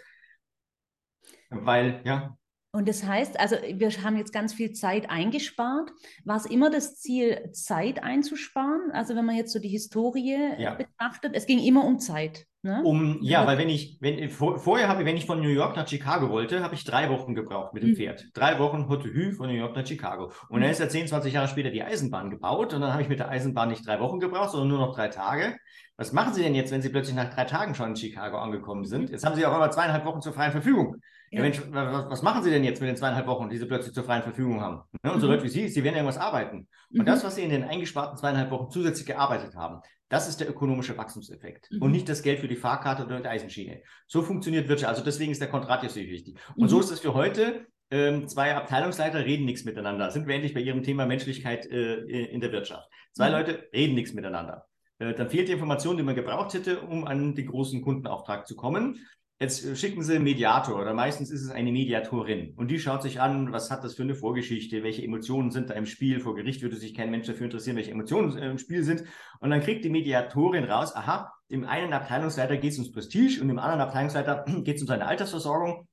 Weil, 1.50 2.02
ja, 2.04 2.36
und 2.74 2.88
das 2.88 3.06
heißt, 3.06 3.38
also 3.38 3.54
wir 3.54 3.88
haben 4.02 4.16
jetzt 4.16 4.32
ganz 4.32 4.52
viel 4.52 4.72
Zeit 4.72 5.08
eingespart. 5.08 5.92
War 6.24 6.36
es 6.36 6.44
immer 6.44 6.70
das 6.70 6.98
Ziel, 6.98 7.50
Zeit 7.52 8.02
einzusparen? 8.02 8.90
Also 8.92 9.14
wenn 9.14 9.24
man 9.24 9.36
jetzt 9.36 9.52
so 9.52 9.60
die 9.60 9.68
Historie 9.68 10.36
ja. 10.58 10.74
betrachtet, 10.74 11.36
es 11.36 11.46
ging 11.46 11.60
immer 11.60 11.84
um 11.84 12.00
Zeit. 12.00 12.46
Ne? 12.62 12.82
Um, 12.82 13.18
ja, 13.20 13.46
weil 13.46 13.58
wenn 13.58 13.68
ich, 13.68 13.98
wenn, 14.00 14.28
vor, 14.28 14.58
vorher 14.58 14.88
habe 14.88 15.04
wenn 15.04 15.16
ich 15.16 15.24
von 15.24 15.40
New 15.40 15.50
York 15.50 15.76
nach 15.76 15.86
Chicago 15.86 16.30
wollte, 16.30 16.64
habe 16.64 16.74
ich 16.74 16.82
drei 16.82 17.10
Wochen 17.10 17.36
gebraucht 17.36 17.74
mit 17.74 17.84
dem 17.84 17.90
mhm. 17.90 17.96
Pferd. 17.96 18.26
Drei 18.34 18.58
Wochen 18.58 18.88
Haute 18.88 19.08
Hü 19.12 19.32
von 19.32 19.46
New 19.46 19.54
York 19.54 19.76
nach 19.76 19.86
Chicago. 19.86 20.32
Und 20.48 20.58
mhm. 20.58 20.62
dann 20.62 20.70
ist 20.72 20.80
ja 20.80 20.88
10, 20.88 21.06
20 21.06 21.32
Jahre 21.32 21.46
später 21.46 21.70
die 21.70 21.84
Eisenbahn 21.84 22.30
gebaut 22.30 22.74
und 22.74 22.80
dann 22.80 22.92
habe 22.92 23.02
ich 23.02 23.08
mit 23.08 23.20
der 23.20 23.28
Eisenbahn 23.28 23.68
nicht 23.68 23.86
drei 23.86 24.00
Wochen 24.00 24.18
gebraucht, 24.18 24.50
sondern 24.50 24.68
nur 24.68 24.78
noch 24.78 24.96
drei 24.96 25.08
Tage. 25.08 25.56
Was 25.96 26.12
machen 26.12 26.34
Sie 26.34 26.42
denn 26.42 26.56
jetzt, 26.56 26.72
wenn 26.72 26.82
Sie 26.82 26.88
plötzlich 26.88 27.14
nach 27.14 27.32
drei 27.32 27.44
Tagen 27.44 27.76
schon 27.76 27.90
in 27.90 27.96
Chicago 27.96 28.38
angekommen 28.38 28.84
sind? 28.84 29.10
Jetzt 29.10 29.24
haben 29.24 29.36
Sie 29.36 29.46
auch 29.46 29.54
immer 29.54 29.70
zweieinhalb 29.70 30.04
Wochen 30.06 30.22
zur 30.22 30.32
freien 30.32 30.50
Verfügung. 30.50 30.96
Ja. 31.34 31.42
Mensch, 31.42 31.60
was, 31.70 32.22
machen 32.22 32.42
Sie 32.42 32.50
denn 32.50 32.64
jetzt 32.64 32.80
mit 32.80 32.88
den 32.88 32.96
zweieinhalb 32.96 33.26
Wochen, 33.26 33.48
die 33.48 33.58
Sie 33.58 33.66
plötzlich 33.66 33.92
zur 33.92 34.04
freien 34.04 34.22
Verfügung 34.22 34.60
haben? 34.60 34.82
Ne? 35.02 35.12
Und 35.12 35.20
so 35.20 35.26
mhm. 35.26 35.32
Leute 35.32 35.44
wie 35.44 35.48
Sie, 35.48 35.68
Sie 35.68 35.82
werden 35.82 35.96
irgendwas 35.96 36.18
arbeiten. 36.18 36.68
Und 36.90 37.00
mhm. 37.00 37.04
das, 37.04 37.24
was 37.24 37.34
Sie 37.34 37.42
in 37.42 37.50
den 37.50 37.64
eingesparten 37.64 38.16
zweieinhalb 38.16 38.50
Wochen 38.50 38.70
zusätzlich 38.70 39.06
gearbeitet 39.06 39.56
haben, 39.56 39.80
das 40.08 40.28
ist 40.28 40.38
der 40.38 40.48
ökonomische 40.48 40.96
Wachstumseffekt 40.96 41.70
mhm. 41.72 41.82
und 41.82 41.90
nicht 41.90 42.08
das 42.08 42.22
Geld 42.22 42.40
für 42.40 42.48
die 42.48 42.56
Fahrkarte 42.56 43.04
oder 43.04 43.20
die 43.20 43.26
Eisenschiene. 43.26 43.82
So 44.06 44.22
funktioniert 44.22 44.68
Wirtschaft. 44.68 44.90
Also 44.90 45.04
deswegen 45.04 45.32
ist 45.32 45.40
der 45.40 45.48
Kontrat 45.48 45.82
jetzt 45.82 45.94
so 45.94 46.00
wichtig. 46.00 46.38
Und 46.56 46.64
mhm. 46.64 46.68
so 46.68 46.80
ist 46.80 46.90
es 46.90 47.00
für 47.00 47.14
heute. 47.14 47.66
Ähm, 47.90 48.28
zwei 48.28 48.54
Abteilungsleiter 48.54 49.24
reden 49.24 49.44
nichts 49.44 49.64
miteinander. 49.64 50.10
Sind 50.10 50.26
wir 50.26 50.34
endlich 50.34 50.54
bei 50.54 50.60
Ihrem 50.60 50.82
Thema 50.82 51.06
Menschlichkeit 51.06 51.66
äh, 51.66 51.94
in 51.96 52.40
der 52.40 52.52
Wirtschaft. 52.52 52.88
Zwei 53.12 53.28
mhm. 53.28 53.32
Leute 53.32 53.68
reden 53.72 53.94
nichts 53.94 54.14
miteinander. 54.14 54.66
Äh, 54.98 55.14
dann 55.14 55.28
fehlt 55.28 55.48
die 55.48 55.52
Information, 55.52 55.96
die 55.96 56.02
man 56.02 56.14
gebraucht 56.14 56.54
hätte, 56.54 56.80
um 56.80 57.06
an 57.06 57.34
den 57.34 57.46
großen 57.46 57.82
Kundenauftrag 57.82 58.46
zu 58.46 58.56
kommen. 58.56 59.06
Jetzt 59.44 59.62
äh, 59.62 59.76
schicken 59.76 60.02
Sie 60.02 60.14
einen 60.14 60.24
Mediator 60.24 60.80
oder 60.80 60.94
meistens 60.94 61.30
ist 61.30 61.42
es 61.42 61.50
eine 61.50 61.70
Mediatorin 61.70 62.54
und 62.56 62.70
die 62.70 62.78
schaut 62.78 63.02
sich 63.02 63.20
an, 63.20 63.52
was 63.52 63.70
hat 63.70 63.84
das 63.84 63.92
für 63.92 64.02
eine 64.02 64.14
Vorgeschichte, 64.14 64.82
welche 64.82 65.02
Emotionen 65.02 65.50
sind 65.50 65.68
da 65.68 65.74
im 65.74 65.84
Spiel. 65.84 66.20
Vor 66.20 66.34
Gericht 66.34 66.62
würde 66.62 66.76
sich 66.76 66.94
kein 66.94 67.10
Mensch 67.10 67.26
dafür 67.26 67.44
interessieren, 67.44 67.76
welche 67.76 67.90
Emotionen 67.90 68.34
äh, 68.38 68.50
im 68.50 68.56
Spiel 68.56 68.82
sind. 68.84 69.04
Und 69.40 69.50
dann 69.50 69.60
kriegt 69.60 69.84
die 69.84 69.90
Mediatorin 69.90 70.64
raus, 70.64 70.96
aha, 70.96 71.30
dem 71.50 71.64
einen 71.64 71.92
Abteilungsleiter 71.92 72.56
geht 72.56 72.72
es 72.72 72.78
ums 72.78 72.92
Prestige 72.92 73.42
und 73.42 73.48
dem 73.48 73.58
anderen 73.58 73.82
Abteilungsleiter 73.82 74.46
geht 74.64 74.76
es 74.76 74.80
um 74.80 74.88
seine 74.88 75.06
Altersversorgung. 75.06 75.86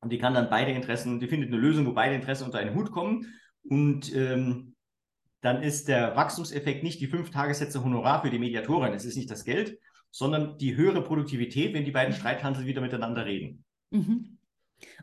Und 0.00 0.12
die 0.12 0.18
kann 0.18 0.34
dann 0.34 0.48
beide 0.48 0.70
Interessen, 0.70 1.18
die 1.18 1.26
findet 1.26 1.48
eine 1.48 1.60
Lösung, 1.60 1.86
wo 1.86 1.92
beide 1.94 2.14
Interessen 2.14 2.44
unter 2.44 2.58
einen 2.58 2.76
Hut 2.76 2.92
kommen. 2.92 3.26
Und 3.64 4.14
ähm, 4.14 4.76
dann 5.40 5.60
ist 5.60 5.88
der 5.88 6.14
Wachstumseffekt 6.14 6.84
nicht 6.84 7.00
die 7.00 7.08
fünf 7.08 7.30
Tagessätze 7.30 7.82
Honorar 7.82 8.22
für 8.22 8.30
die 8.30 8.38
Mediatorin, 8.38 8.92
es 8.92 9.04
ist 9.04 9.16
nicht 9.16 9.30
das 9.30 9.42
Geld, 9.42 9.76
sondern 10.12 10.58
die 10.58 10.76
höhere 10.76 11.02
Produktivität, 11.02 11.74
wenn 11.74 11.84
die 11.84 11.90
beiden 11.90 12.14
mhm. 12.14 12.18
Streithansel 12.18 12.66
wieder 12.66 12.80
miteinander 12.80 13.26
reden. 13.26 13.64
Mhm. 13.90 14.38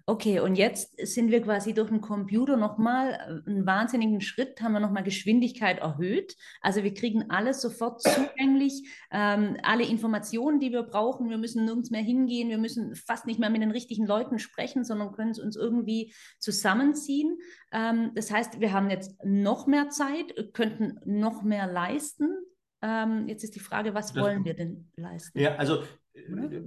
Okay, 0.06 0.40
und 0.40 0.56
jetzt 0.56 0.96
sind 1.06 1.32
wir 1.32 1.42
quasi 1.42 1.74
durch 1.74 1.90
den 1.90 2.02
Computer 2.02 2.58
nochmal 2.58 3.44
äh, 3.46 3.50
einen 3.50 3.66
wahnsinnigen 3.66 4.22
Schritt, 4.22 4.62
haben 4.62 4.74
wir 4.74 4.80
nochmal 4.80 5.04
Geschwindigkeit 5.04 5.80
erhöht. 5.80 6.36
Also 6.62 6.84
wir 6.84 6.94
kriegen 6.94 7.30
alles 7.30 7.62
sofort 7.62 8.02
zugänglich, 8.02 8.90
ähm, 9.12 9.58
alle 9.64 9.86
Informationen, 9.86 10.60
die 10.60 10.72
wir 10.72 10.84
brauchen. 10.84 11.30
Wir 11.30 11.38
müssen 11.38 11.66
nirgends 11.66 11.92
mehr 11.92 12.02
hingehen, 12.02 12.50
wir 12.50 12.58
müssen 12.58 12.96
fast 12.96 13.26
nicht 13.26 13.40
mehr 13.40 13.50
mit 13.50 13.62
den 13.62 13.72
richtigen 13.72 14.06
Leuten 14.06 14.40
sprechen, 14.40 14.84
sondern 14.84 15.12
können 15.12 15.32
es 15.32 15.40
uns 15.40 15.56
irgendwie 15.56 16.14
zusammenziehen. 16.40 17.38
Ähm, 17.72 18.12
das 18.16 18.32
heißt, 18.32 18.60
wir 18.60 18.74
haben 18.74 18.90
jetzt 18.90 19.24
noch 19.24 19.68
mehr 19.68 19.90
Zeit, 19.90 20.54
könnten 20.54 21.00
noch 21.06 21.44
mehr 21.44 21.68
leisten. 21.68 22.36
Ähm, 22.82 23.28
jetzt 23.28 23.44
ist 23.44 23.56
die 23.56 23.60
Frage, 23.60 23.94
was 23.94 24.16
wollen 24.16 24.46
wir 24.46 24.54
denn 24.54 24.90
leisten? 24.96 25.38
Ja, 25.38 25.56
also 25.56 25.84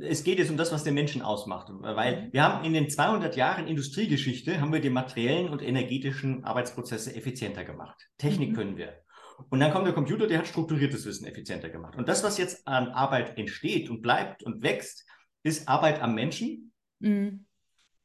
es 0.00 0.25
geht 0.25 0.38
jetzt 0.38 0.50
um 0.50 0.56
das, 0.56 0.73
was 0.73 0.85
den 0.85 0.94
Menschen 0.94 1.23
ausmacht. 1.23 1.69
Weil 1.70 2.26
mhm. 2.26 2.32
wir 2.32 2.43
haben 2.43 2.64
in 2.64 2.73
den 2.73 2.88
200 2.88 3.37
Jahren 3.37 3.67
Industriegeschichte, 3.67 4.61
haben 4.61 4.73
wir 4.73 4.81
die 4.81 4.91
materiellen 4.91 5.49
und 5.49 5.62
energetischen 5.62 6.44
Arbeitsprozesse 6.44 7.14
effizienter 7.14 7.64
gemacht. 7.64 8.09
Technik 8.19 8.50
mhm. 8.50 8.55
können 8.55 8.76
wir. 8.76 9.03
Und 9.50 9.61
dann 9.61 9.73
kommt 9.73 9.87
der 9.87 9.94
Computer, 9.94 10.26
der 10.26 10.38
hat 10.38 10.47
strukturiertes 10.47 11.05
Wissen 11.06 11.26
effizienter 11.26 11.69
gemacht. 11.69 11.97
Und 11.97 12.09
das, 12.09 12.23
was 12.23 12.38
jetzt 12.38 12.67
an 12.67 12.88
Arbeit 12.88 13.38
entsteht 13.38 13.91
und 13.91 14.03
bleibt 14.03 14.43
und 14.43 14.62
wächst, 14.62 15.06
ist 15.43 15.69
Arbeit 15.69 16.00
am 16.00 16.14
Menschen 16.14 16.73
mhm. 17.00 17.47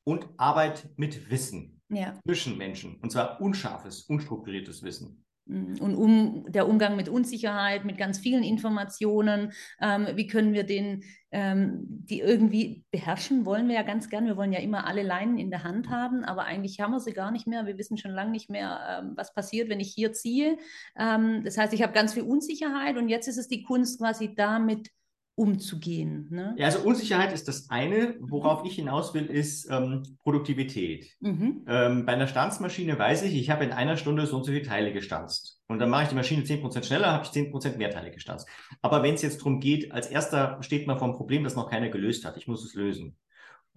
und 0.03 0.27
Arbeit 0.37 0.89
mit 0.95 1.29
Wissen 1.29 1.81
ja. 1.89 2.19
zwischen 2.25 2.57
Menschen. 2.57 2.95
Und 2.95 3.11
zwar 3.11 3.39
unscharfes, 3.41 4.01
unstrukturiertes 4.03 4.83
Wissen. 4.83 5.25
Mm, 5.47 5.75
und 5.79 5.95
um, 5.95 6.45
der 6.51 6.67
Umgang 6.67 6.95
mit 6.95 7.09
Unsicherheit, 7.09 7.85
mit 7.85 7.97
ganz 7.97 8.19
vielen 8.19 8.43
Informationen, 8.43 9.53
ähm, 9.81 10.07
wie 10.15 10.27
können 10.27 10.53
wir 10.53 10.63
den, 10.63 11.03
ähm, 11.31 11.85
die 11.87 12.19
irgendwie 12.19 12.85
beherrschen, 12.91 13.45
wollen 13.45 13.67
wir 13.67 13.75
ja 13.75 13.83
ganz 13.83 14.09
gern. 14.09 14.25
Wir 14.25 14.37
wollen 14.37 14.53
ja 14.53 14.59
immer 14.59 14.85
alle 14.85 15.03
Leinen 15.03 15.37
in 15.37 15.49
der 15.49 15.63
Hand 15.63 15.89
haben, 15.89 16.23
aber 16.23 16.45
eigentlich 16.45 16.79
haben 16.79 16.91
wir 16.91 16.99
sie 16.99 17.13
gar 17.13 17.31
nicht 17.31 17.47
mehr. 17.47 17.65
Wir 17.65 17.77
wissen 17.77 17.97
schon 17.97 18.11
lange 18.11 18.31
nicht 18.31 18.49
mehr, 18.49 19.01
ähm, 19.01 19.13
was 19.15 19.33
passiert, 19.33 19.69
wenn 19.69 19.79
ich 19.79 19.93
hier 19.93 20.13
ziehe. 20.13 20.57
Ähm, 20.97 21.43
das 21.43 21.57
heißt, 21.57 21.73
ich 21.73 21.81
habe 21.81 21.93
ganz 21.93 22.13
viel 22.13 22.23
Unsicherheit 22.23 22.97
und 22.97 23.09
jetzt 23.09 23.27
ist 23.27 23.37
es 23.37 23.47
die 23.47 23.63
Kunst, 23.63 23.99
quasi 23.99 24.33
damit 24.35 24.89
umzugehen. 25.37 26.27
Ne? 26.31 26.55
Ja, 26.57 26.65
also 26.65 26.79
Unsicherheit 26.79 27.31
ist 27.31 27.47
das 27.47 27.69
eine. 27.69 28.15
Worauf 28.19 28.65
ich 28.65 28.73
hinaus 28.73 29.13
will, 29.13 29.27
ist 29.27 29.69
ähm, 29.69 30.01
Produktivität. 30.23 31.15
Mhm. 31.19 31.63
Ähm, 31.67 32.05
bei 32.07 32.13
einer 32.13 32.25
Stanzmaschine 32.25 32.97
weiß 32.97 33.21
ich, 33.21 33.35
ich 33.35 33.51
habe 33.51 33.63
in 33.63 33.71
einer 33.71 33.97
Stunde 33.97 34.25
so 34.25 34.37
und 34.37 34.45
so 34.45 34.51
viele 34.51 34.65
Teile 34.65 34.91
gestanzt. 34.93 35.61
Und 35.67 35.77
dann 35.77 35.91
mache 35.91 36.03
ich 36.03 36.09
die 36.09 36.15
Maschine 36.15 36.41
10% 36.41 36.83
schneller, 36.83 37.13
habe 37.13 37.23
ich 37.23 37.29
10% 37.29 37.77
mehr 37.77 37.91
Teile 37.91 38.09
gestanzt. 38.09 38.49
Aber 38.81 39.03
wenn 39.03 39.13
es 39.13 39.21
jetzt 39.21 39.37
darum 39.37 39.59
geht, 39.59 39.91
als 39.91 40.07
erster 40.07 40.57
steht 40.61 40.87
man 40.87 40.97
vor 40.97 41.07
einem 41.07 41.17
Problem, 41.17 41.43
das 41.43 41.55
noch 41.55 41.69
keiner 41.69 41.89
gelöst 41.89 42.25
hat. 42.25 42.35
Ich 42.37 42.47
muss 42.47 42.65
es 42.65 42.73
lösen. 42.73 43.15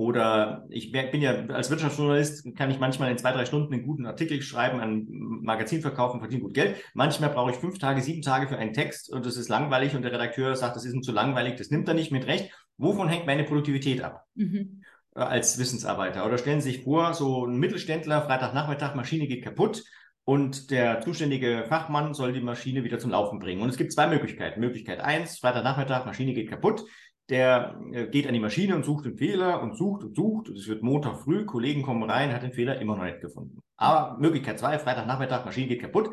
Oder 0.00 0.64
ich 0.70 0.92
bin 0.92 1.20
ja 1.20 1.44
als 1.48 1.68
Wirtschaftsjournalist, 1.68 2.56
kann 2.56 2.70
ich 2.70 2.78
manchmal 2.78 3.10
in 3.10 3.18
zwei, 3.18 3.32
drei 3.32 3.44
Stunden 3.44 3.74
einen 3.74 3.86
guten 3.86 4.06
Artikel 4.06 4.40
schreiben, 4.40 4.80
ein 4.80 5.06
Magazin 5.10 5.82
verkaufen, 5.82 6.20
verdiene 6.20 6.40
gut 6.40 6.54
Geld. 6.54 6.76
Manchmal 6.94 7.28
brauche 7.28 7.50
ich 7.50 7.58
fünf 7.58 7.78
Tage, 7.78 8.00
sieben 8.00 8.22
Tage 8.22 8.48
für 8.48 8.56
einen 8.56 8.72
Text 8.72 9.12
und 9.12 9.26
das 9.26 9.36
ist 9.36 9.50
langweilig 9.50 9.94
und 9.94 10.00
der 10.00 10.12
Redakteur 10.12 10.56
sagt, 10.56 10.74
das 10.74 10.86
ist 10.86 10.94
ihm 10.94 11.02
zu 11.02 11.12
langweilig, 11.12 11.56
das 11.56 11.68
nimmt 11.68 11.86
er 11.86 11.92
nicht 11.92 12.12
mit 12.12 12.26
Recht. 12.26 12.50
Wovon 12.78 13.10
hängt 13.10 13.26
meine 13.26 13.44
Produktivität 13.44 14.02
ab? 14.02 14.24
Mhm. 14.36 14.84
Äh, 15.14 15.20
als 15.20 15.58
Wissensarbeiter. 15.58 16.24
Oder 16.24 16.38
stellen 16.38 16.62
Sie 16.62 16.70
sich 16.70 16.82
vor, 16.82 17.12
so 17.12 17.44
ein 17.44 17.58
Mittelständler, 17.58 18.22
Freitagnachmittag, 18.22 18.94
Maschine 18.94 19.26
geht 19.26 19.44
kaputt 19.44 19.84
und 20.24 20.70
der 20.70 21.02
zuständige 21.02 21.66
Fachmann 21.68 22.14
soll 22.14 22.32
die 22.32 22.40
Maschine 22.40 22.84
wieder 22.84 22.98
zum 22.98 23.10
Laufen 23.10 23.38
bringen. 23.38 23.60
Und 23.60 23.68
es 23.68 23.76
gibt 23.76 23.92
zwei 23.92 24.06
Möglichkeiten. 24.06 24.60
Möglichkeit 24.60 25.00
eins, 25.00 25.38
Freitagnachmittag, 25.40 26.06
Maschine 26.06 26.32
geht 26.32 26.48
kaputt 26.48 26.84
der 27.30 27.80
äh, 27.92 28.06
geht 28.06 28.26
an 28.26 28.34
die 28.34 28.40
Maschine 28.40 28.74
und 28.74 28.84
sucht 28.84 29.04
den 29.04 29.16
Fehler 29.16 29.62
und 29.62 29.76
sucht 29.76 30.02
und 30.02 30.14
sucht. 30.14 30.48
Es 30.48 30.68
wird 30.68 30.82
Montag 30.82 31.18
früh, 31.18 31.46
Kollegen 31.46 31.82
kommen 31.82 32.08
rein, 32.08 32.32
hat 32.32 32.42
den 32.42 32.52
Fehler 32.52 32.80
immer 32.80 32.96
noch 32.96 33.04
nicht 33.04 33.20
gefunden. 33.20 33.60
Aber 33.76 34.18
Möglichkeit 34.18 34.58
zwei, 34.58 34.78
Freitagnachmittag, 34.78 35.44
Maschine 35.44 35.68
geht 35.68 35.80
kaputt. 35.80 36.10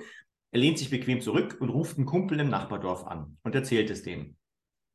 Er 0.52 0.60
lehnt 0.60 0.78
sich 0.78 0.90
bequem 0.90 1.20
zurück 1.20 1.58
und 1.60 1.70
ruft 1.70 1.98
einen 1.98 2.06
Kumpel 2.06 2.40
im 2.40 2.50
Nachbardorf 2.50 3.06
an 3.06 3.38
und 3.44 3.56
erzählt 3.56 3.90
es 3.90 4.04
dem. 4.04 4.38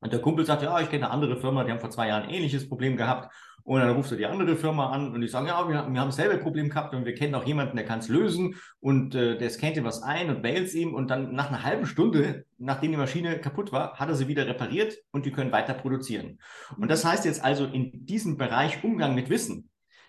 Und 0.01 0.13
der 0.13 0.21
Kumpel 0.21 0.45
sagt, 0.45 0.63
ja, 0.63 0.81
ich 0.81 0.89
kenne 0.89 1.05
eine 1.05 1.13
andere 1.13 1.37
Firma, 1.37 1.63
die 1.63 1.71
haben 1.71 1.81
vor 1.81 1.91
zwei 1.91 2.09
Jahren 2.09 2.25
ein 2.25 2.31
ähnliches 2.31 2.69
Problem 2.69 2.97
gehabt. 2.97 3.33
Und 3.65 3.81
dann 3.81 3.91
ruft 3.91 4.11
er 4.11 4.17
die 4.17 4.27
andere 4.27 4.57
Firma 4.57 4.91
an 4.91 5.13
und 5.13 5.21
die 5.21 5.29
sagen, 5.29 5.47
ja, 5.47 5.67
wir, 5.69 5.75
wir 5.75 5.79
haben 5.81 5.95
dasselbe 5.95 6.39
Problem 6.39 6.69
gehabt 6.69 6.95
und 6.95 7.05
wir 7.05 7.15
kennen 7.15 7.35
auch 7.35 7.45
jemanden, 7.45 7.77
der 7.77 7.87
kann 7.87 8.01
es 8.01 8.09
lösen 8.09 8.57
und 8.81 9.15
äh, 9.15 9.39
der 9.39 9.51
scannt 9.51 9.77
ihm 9.77 9.85
was 9.85 10.03
ein 10.03 10.31
und 10.31 10.43
mails 10.43 10.75
ihm 10.75 10.95
und 10.95 11.11
dann 11.11 11.35
nach 11.35 11.49
einer 11.49 11.63
halben 11.63 11.87
Stunde, 11.87 12.45
nachdem 12.59 12.93
die 12.93 12.97
Maschine 12.97 13.39
kaputt 13.39 13.73
war, 13.73 13.95
hat 13.95 14.09
er 14.09 14.15
sie 14.15 14.29
wieder 14.29 14.47
repariert 14.47 14.99
und 15.13 15.27
die 15.27 15.33
können 15.33 15.53
weiter 15.53 15.75
produzieren. 15.75 16.39
Und 16.77 16.91
das 16.91 17.05
heißt 17.05 17.25
jetzt 17.25 17.45
also 17.45 17.67
in 17.67 18.07
diesem 18.07 18.37
Bereich 18.37 18.83
Umgang 18.83 19.15
mit 19.15 19.31
Wissen, 19.31 19.69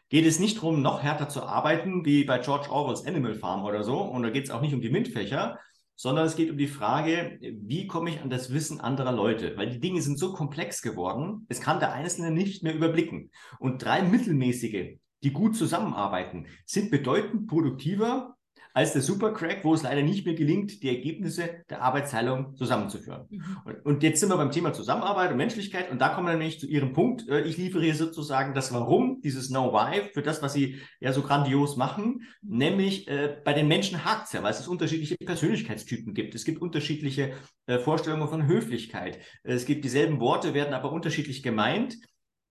geht 0.10 0.26
es 0.26 0.40
nicht 0.40 0.58
darum, 0.58 0.82
noch 0.82 1.02
härter 1.02 1.30
zu 1.30 1.44
arbeiten, 1.44 2.06
wie 2.06 2.24
bei 2.24 2.38
George 2.38 2.70
Orwells 2.70 3.06
Animal 3.06 3.36
Farm 3.36 3.66
oder 3.66 3.84
so. 3.84 4.00
Und 4.00 4.24
da 4.24 4.30
geht 4.30 4.46
es 4.46 4.52
auch 4.52 4.62
nicht 4.62 4.74
um 4.74 4.82
die 4.82 4.90
MINT-Fächer, 4.90 5.58
sondern 5.96 6.26
es 6.26 6.36
geht 6.36 6.50
um 6.50 6.58
die 6.58 6.68
Frage, 6.68 7.40
wie 7.42 7.88
komme 7.88 8.10
ich 8.10 8.22
an 8.22 8.30
das 8.30 8.52
Wissen 8.54 8.82
anderer 8.82 9.12
Leute? 9.12 9.56
Weil 9.58 9.70
die 9.70 9.80
Dinge 9.80 10.02
sind 10.02 10.18
so 10.18 10.34
komplex 10.34 10.82
geworden, 10.82 11.46
es 11.50 11.62
kann 11.62 11.80
der 11.80 11.94
Einzelne 11.94 12.32
nicht 12.32 12.64
mehr 12.64 12.76
überblicken. 12.76 13.32
Und 13.60 13.84
drei 13.84 14.02
mittelmäßige, 14.02 14.98
die 15.24 15.32
gut 15.32 15.56
zusammenarbeiten, 15.56 16.48
sind 16.66 16.92
bedeutend 16.92 17.48
produktiver 17.48 18.36
als 18.74 18.94
der 18.94 19.02
Supercrack, 19.02 19.64
wo 19.64 19.74
es 19.74 19.84
leider 19.84 20.02
nicht 20.02 20.26
mehr 20.26 20.34
gelingt, 20.34 20.82
die 20.82 20.90
Ergebnisse 20.90 21.64
der 21.70 21.82
Arbeitsteilung 21.82 22.56
zusammenzuführen. 22.56 23.28
Mhm. 23.30 23.58
Und, 23.66 23.86
und, 23.86 24.04
jetzt 24.04 24.20
sind 24.20 24.30
wir 24.30 24.38
beim 24.38 24.52
Thema 24.52 24.74
Zusammenarbeit 24.74 25.32
und 25.32 25.38
Menschlichkeit 25.38 25.92
und 25.92 26.00
da 26.00 26.10
kommen 26.10 26.28
wir 26.28 26.34
nämlich 26.34 26.60
zu 26.60 26.68
Ihrem 26.68 26.94
Punkt. 26.94 27.28
Äh, 27.30 27.42
ich 27.42 27.58
liefere 27.58 27.84
hier 27.84 27.96
sozusagen 27.96 28.54
das 28.54 28.74
Warum, 28.74 29.22
dieses 29.22 29.50
Know-Why 29.50 30.10
für 30.14 30.24
das, 30.24 30.42
was 30.42 30.54
Sie 30.54 30.80
ja 31.00 31.14
so 31.14 31.22
grandios 31.22 31.78
machen, 31.78 32.24
nämlich 32.42 33.08
äh, 33.08 33.38
bei 33.46 33.54
den 33.54 33.68
Menschen 33.68 34.04
hakt 34.04 34.28
es 34.28 34.34
ja, 34.34 34.42
weil 34.42 34.52
es 34.52 34.68
unterschiedliche 34.68 35.16
Persönlichkeitstypen 35.18 36.14
gibt. 36.14 36.34
Es 36.34 36.44
gibt 36.44 36.62
unterschiedliche 36.62 37.34
äh, 37.68 37.78
Vorstellungen 37.78 38.28
von 38.28 38.48
Höflichkeit. 38.48 39.20
Es 39.44 39.66
gibt 39.66 39.86
dieselben 39.86 40.20
Worte, 40.20 40.54
werden 40.54 40.74
aber 40.74 40.92
unterschiedlich 40.92 41.44
gemeint 41.44 41.98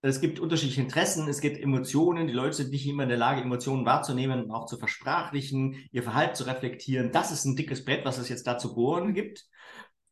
es 0.03 0.21
gibt 0.21 0.41
unterschiedliche 0.41 0.83
Interessen, 0.83 1.29
es 1.29 1.41
gibt 1.41 1.59
Emotionen, 1.59 2.27
die 2.27 2.33
Leute 2.33 2.57
sind 2.57 2.71
nicht 2.71 2.87
immer 2.89 3.05
in 3.05 3.09
der 3.09 3.19
Lage, 3.19 3.41
Emotionen 3.41 3.87
wahrzunehmen 3.87 4.45
und 4.45 4.51
auch 4.51 4.67
zu 4.67 4.77
versprachlichen, 4.77 5.77
ihr 5.93 6.03
Verhalten 6.03 6.35
zu 6.35 6.45
reflektieren. 6.45 7.13
Das 7.13 7.31
ist 7.31 7.45
ein 7.45 7.55
dickes 7.55 7.85
Brett, 7.85 8.05
was 8.05 8.19
es 8.19 8.29
jetzt 8.29 8.47
da 8.47 8.59
zu 8.59 8.75
bohren 8.75 9.15
gibt. 9.15 9.47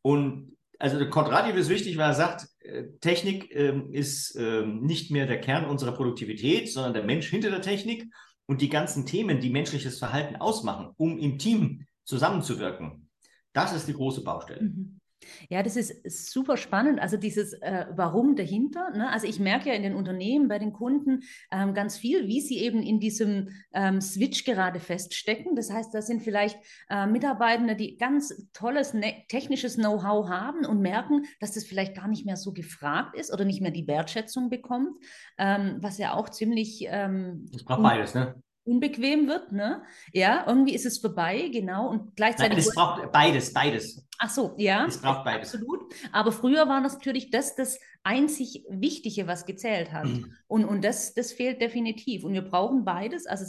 Und 0.03 0.57
also 0.79 0.97
der 0.97 1.11
Kondrativ 1.11 1.57
ist 1.57 1.69
wichtig, 1.69 1.99
weil 1.99 2.11
er 2.11 2.15
sagt, 2.15 2.47
äh, 2.61 2.85
Technik 3.01 3.51
äh, 3.51 3.83
ist 3.91 4.37
äh, 4.37 4.65
nicht 4.65 5.11
mehr 5.11 5.27
der 5.27 5.41
Kern 5.41 5.67
unserer 5.67 5.93
Produktivität, 5.93 6.73
sondern 6.73 6.95
der 6.95 7.05
Mensch 7.05 7.29
hinter 7.29 7.51
der 7.51 7.61
Technik 7.61 8.07
und 8.47 8.63
die 8.63 8.69
ganzen 8.69 9.07
Themen, 9.07 9.41
die 9.41 9.51
menschliches 9.51 9.99
Verhalten 9.99 10.37
ausmachen, 10.37 10.91
um 10.97 11.19
im 11.19 11.39
Team 11.39 11.87
zusammenzuwirken. 12.05 13.09
Das 13.53 13.75
ist 13.75 13.89
die 13.89 13.95
große 13.95 14.23
Baustelle. 14.23 14.63
Mhm. 14.63 15.00
Ja, 15.49 15.63
das 15.63 15.77
ist 15.77 16.31
super 16.31 16.57
spannend. 16.57 17.01
Also 17.01 17.17
dieses 17.17 17.53
äh, 17.55 17.87
Warum 17.91 18.37
dahinter. 18.37 18.91
Ne? 18.91 19.11
Also 19.11 19.27
ich 19.27 19.39
merke 19.39 19.69
ja 19.69 19.75
in 19.75 19.83
den 19.83 19.95
Unternehmen, 19.95 20.49
bei 20.49 20.59
den 20.59 20.73
Kunden 20.73 21.21
ähm, 21.51 21.75
ganz 21.75 21.97
viel, 21.97 22.27
wie 22.27 22.41
sie 22.41 22.59
eben 22.59 22.83
in 22.83 23.01
diesem 23.01 23.51
ähm, 23.73 24.01
Switch 24.01 24.45
gerade 24.45 24.81
feststecken. 24.81 25.57
Das 25.57 25.71
heißt, 25.71 25.95
da 25.95 26.03
sind 26.03 26.23
vielleicht 26.23 26.59
äh, 26.89 27.07
Mitarbeitende, 27.07 27.77
die 27.77 27.97
ganz 27.97 28.49
tolles 28.53 28.95
ne 28.95 29.25
technisches 29.29 29.77
Know-how 29.77 30.29
haben 30.29 30.65
und 30.65 30.81
merken, 30.81 31.25
dass 31.41 31.53
das 31.53 31.65
vielleicht 31.65 31.95
gar 31.95 32.09
nicht 32.09 32.27
mehr 32.27 32.37
so 32.37 32.53
gefragt 32.53 33.17
ist 33.17 33.33
oder 33.33 33.45
nicht 33.45 33.61
mehr 33.61 33.71
die 33.71 33.87
Wertschätzung 33.87 34.51
bekommt, 34.51 34.97
ähm, 35.39 35.77
was 35.81 35.99
ja 35.99 36.15
auch 36.15 36.29
ziemlich... 36.29 36.85
Ähm, 36.89 37.47
das 37.53 37.65
braucht 37.65 37.83
beides, 37.83 38.15
ne? 38.15 38.43
Unbequem 38.65 39.27
wird, 39.27 39.53
ne? 39.53 39.83
Ja, 40.13 40.45
irgendwie 40.47 40.75
ist 40.75 40.87
es 40.87 40.99
vorbei, 40.99 41.49
genau. 41.53 41.89
Und 41.89 42.15
gleichzeitig. 42.17 42.59
Nein, 42.59 42.67
es 42.69 42.75
braucht 42.75 43.13
beides, 43.13 43.53
beides. 43.53 44.07
Ach 44.19 44.29
so, 44.29 44.55
ja. 44.59 44.85
Es 44.87 45.01
braucht 45.01 45.25
beides. 45.25 45.55
Absolut. 45.55 45.95
Aber 46.13 46.31
früher 46.31 46.69
war 46.69 46.83
das 46.83 46.95
natürlich 46.95 47.31
das, 47.31 47.57
das 47.57 47.79
einzig 48.03 48.65
Wichtige, 48.69 49.27
was 49.27 49.47
gezählt 49.47 49.93
hat. 49.93 50.07
Mhm. 50.07 50.33
Und, 50.47 50.65
und 50.67 50.85
das, 50.85 51.15
das 51.15 51.33
fehlt 51.33 51.61
definitiv. 51.61 52.25
Und 52.25 52.35
wir 52.35 52.43
brauchen 52.43 52.85
beides. 52.85 53.27
Also, 53.27 53.47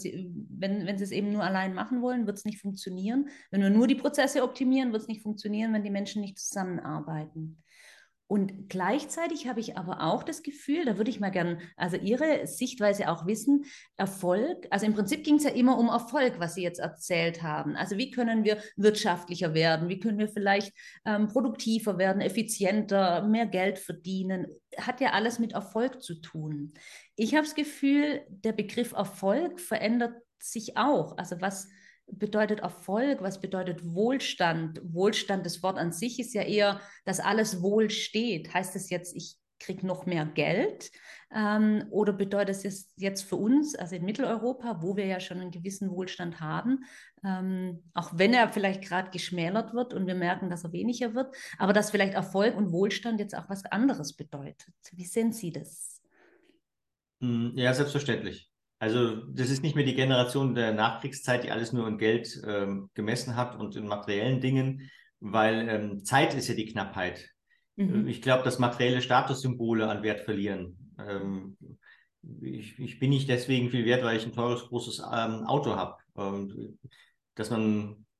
wenn, 0.50 0.86
wenn 0.86 0.98
Sie 0.98 1.04
es 1.04 1.12
eben 1.12 1.34
nur 1.34 1.44
allein 1.44 1.74
machen 1.74 2.02
wollen, 2.02 2.26
wird 2.26 2.38
es 2.38 2.46
nicht 2.46 2.62
funktionieren. 2.62 3.28
Wenn 3.50 3.62
wir 3.62 3.70
nur 3.70 3.88
die 3.88 3.96
Prozesse 3.96 4.44
optimieren, 4.44 4.94
wird 4.94 5.02
es 5.02 5.08
nicht 5.10 5.22
funktionieren, 5.22 5.74
wenn 5.74 5.84
die 5.84 5.90
Menschen 5.90 6.22
nicht 6.22 6.40
zusammenarbeiten. 6.40 7.61
Und 8.32 8.70
gleichzeitig 8.70 9.50
habe 9.50 9.60
ich 9.60 9.78
aber 9.78 10.04
auch 10.04 10.24
das 10.24 10.42
Gefühl, 10.42 10.86
da 10.86 10.96
würde 10.98 11.12
ich 11.12 11.20
mal 11.20 11.32
gerne, 11.32 11.58
also 11.76 11.98
Ihre 11.98 12.48
Sichtweise 12.48 13.10
auch 13.10 13.28
wissen, 13.28 13.66
Erfolg, 13.98 14.68
also 14.70 14.86
im 14.86 14.94
Prinzip 14.94 15.26
ging 15.26 15.36
es 15.36 15.44
ja 15.44 15.50
immer 15.50 15.78
um 15.78 15.90
Erfolg, 15.90 16.40
was 16.40 16.56
Sie 16.56 16.64
jetzt 16.64 16.80
erzählt 16.80 17.44
haben. 17.44 17.76
Also 17.76 17.98
wie 17.98 18.10
können 18.10 18.46
wir 18.46 18.64
wirtschaftlicher 18.78 19.54
werden? 19.54 19.90
Wie 19.90 20.00
können 20.00 20.18
wir 20.18 20.30
vielleicht 20.30 20.72
ähm, 21.04 21.28
produktiver 21.28 21.98
werden, 21.98 22.22
effizienter, 22.22 23.28
mehr 23.28 23.48
Geld 23.48 23.80
verdienen? 23.80 24.48
Hat 24.78 25.02
ja 25.02 25.12
alles 25.12 25.38
mit 25.38 25.52
Erfolg 25.52 26.02
zu 26.02 26.16
tun. 26.22 26.74
Ich 27.18 27.36
habe 27.36 27.44
das 27.44 27.54
Gefühl, 27.54 28.22
der 28.30 28.54
Begriff 28.54 28.94
Erfolg 28.94 29.60
verändert 29.60 30.14
sich 30.40 30.78
auch. 30.78 31.18
Also 31.18 31.42
was 31.42 31.68
bedeutet 32.12 32.60
Erfolg? 32.60 33.22
Was 33.22 33.42
bedeutet 33.42 33.84
Wohlstand? 33.84 34.82
Wohlstand, 34.84 35.46
das 35.46 35.64
Wort 35.64 35.78
an 35.78 35.92
sich 35.92 36.20
ist 36.20 36.34
ja 36.34 36.44
eher, 36.44 36.80
dass 37.06 37.20
alles 37.20 37.62
wohl 37.62 37.90
steht. 37.90 38.54
Heißt 38.54 38.76
es 38.76 38.90
jetzt, 38.90 39.16
ich 39.16 39.38
kriege 39.60 39.86
noch 39.86 40.06
mehr 40.06 40.26
Geld? 40.26 40.92
Ähm, 41.34 41.86
oder 41.92 42.12
bedeutet 42.12 42.66
es 42.66 42.92
jetzt 42.98 43.22
für 43.22 43.38
uns, 43.38 43.76
also 43.76 43.96
in 43.96 44.04
Mitteleuropa, 44.04 44.82
wo 44.82 44.98
wir 44.98 45.06
ja 45.06 45.20
schon 45.20 45.40
einen 45.40 45.52
gewissen 45.52 45.90
Wohlstand 45.92 46.42
haben, 46.42 46.84
ähm, 47.24 47.84
auch 47.94 48.12
wenn 48.18 48.34
er 48.34 48.50
vielleicht 48.50 48.84
gerade 48.84 49.12
geschmälert 49.12 49.74
wird 49.74 49.94
und 49.94 50.08
wir 50.08 50.16
merken, 50.16 50.50
dass 50.50 50.66
er 50.66 50.74
weniger 50.74 51.14
wird, 51.16 51.34
aber 51.58 51.72
dass 51.72 51.92
vielleicht 51.92 52.16
Erfolg 52.16 52.58
und 52.58 52.72
Wohlstand 52.72 53.20
jetzt 53.20 53.36
auch 53.36 53.50
was 53.50 53.64
anderes 53.66 54.14
bedeutet. 54.14 54.74
Wie 54.92 55.06
sehen 55.06 55.32
Sie 55.32 55.54
das? 55.54 56.02
Hm, 57.22 57.54
ja, 57.56 57.74
selbstverständlich. 57.74 58.51
Also 58.82 59.16
das 59.28 59.52
ist 59.52 59.62
nicht 59.62 59.76
mehr 59.76 59.86
die 59.86 59.94
Generation 59.94 60.56
der 60.56 60.74
Nachkriegszeit, 60.74 61.44
die 61.44 61.52
alles 61.52 61.72
nur 61.72 61.88
in 61.88 62.00
Geld 62.00 62.42
ähm, 62.48 62.90
gemessen 62.96 63.36
hat 63.36 63.56
und 63.60 63.76
in 63.76 63.86
materiellen 63.86 64.42
Dingen, 64.42 64.90
weil 65.20 65.70
ähm, 65.70 66.04
Zeit 66.04 66.34
ist 66.34 66.48
ja 66.48 66.56
die 66.56 66.66
Knappheit. 66.66 67.30
Mhm. 67.76 68.08
Ich 68.08 68.24
glaube, 68.24 68.44
dass 68.44 68.58
materielle 68.58 69.04
Statussymbole 69.04 69.88
an 69.88 70.02
Wert 70.02 70.22
verlieren. 70.22 70.96
Ähm, 70.98 71.58
ich, 72.42 72.80
ich, 72.80 72.98
bin 72.98 73.12
nicht 73.12 73.30
deswegen 73.30 73.70
viel 73.70 73.86
wert, 73.86 74.04
weil 74.04 74.18
ich 74.18 74.26
ein 74.26 74.34
teures, 74.34 74.64
großes 74.64 75.04
ähm, 75.14 75.44
Auto 75.46 75.76
habe. 75.76 75.98
dass 77.36 77.52
man 77.52 77.92
äh, 77.92 78.11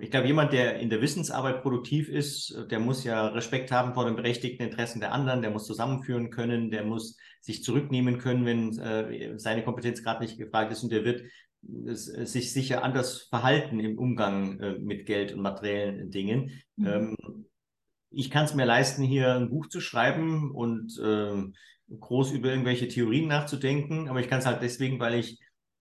ich 0.00 0.10
glaube, 0.10 0.26
jemand, 0.26 0.52
der 0.52 0.78
in 0.78 0.88
der 0.88 1.02
Wissensarbeit 1.02 1.62
produktiv 1.62 2.08
ist, 2.08 2.56
der 2.70 2.80
muss 2.80 3.04
ja 3.04 3.26
Respekt 3.28 3.70
haben 3.70 3.92
vor 3.92 4.06
den 4.06 4.16
berechtigten 4.16 4.62
Interessen 4.62 5.00
der 5.00 5.12
anderen, 5.12 5.42
der 5.42 5.50
muss 5.50 5.66
zusammenführen 5.66 6.30
können, 6.30 6.70
der 6.70 6.84
muss 6.84 7.18
sich 7.42 7.62
zurücknehmen 7.62 8.18
können, 8.18 8.46
wenn 8.46 8.78
äh, 8.78 9.38
seine 9.38 9.62
Kompetenz 9.62 10.02
gerade 10.02 10.22
nicht 10.22 10.38
gefragt 10.38 10.72
ist 10.72 10.82
und 10.82 10.90
der 10.90 11.04
wird 11.04 11.22
sich 11.62 12.52
sicher 12.52 12.82
anders 12.82 13.22
verhalten 13.22 13.78
im 13.78 13.98
Umgang 13.98 14.58
äh, 14.58 14.78
mit 14.78 15.06
Geld 15.06 15.32
und 15.32 15.42
materiellen 15.42 16.10
Dingen. 16.10 16.62
Mhm. 16.76 16.86
Ähm, 16.86 17.16
ich 18.10 18.30
kann 18.30 18.44
es 18.44 18.54
mir 18.54 18.64
leisten, 18.64 19.04
hier 19.04 19.34
ein 19.34 19.48
Buch 19.48 19.68
zu 19.68 19.80
schreiben 19.80 20.50
und 20.50 20.98
äh, 20.98 21.42
groß 21.98 22.32
über 22.32 22.50
irgendwelche 22.50 22.88
Theorien 22.88 23.28
nachzudenken, 23.28 24.08
aber 24.08 24.20
ich 24.20 24.28
kann 24.28 24.40
es 24.40 24.46
halt 24.46 24.62
deswegen, 24.62 24.98
weil 24.98 25.14
ich 25.14 25.40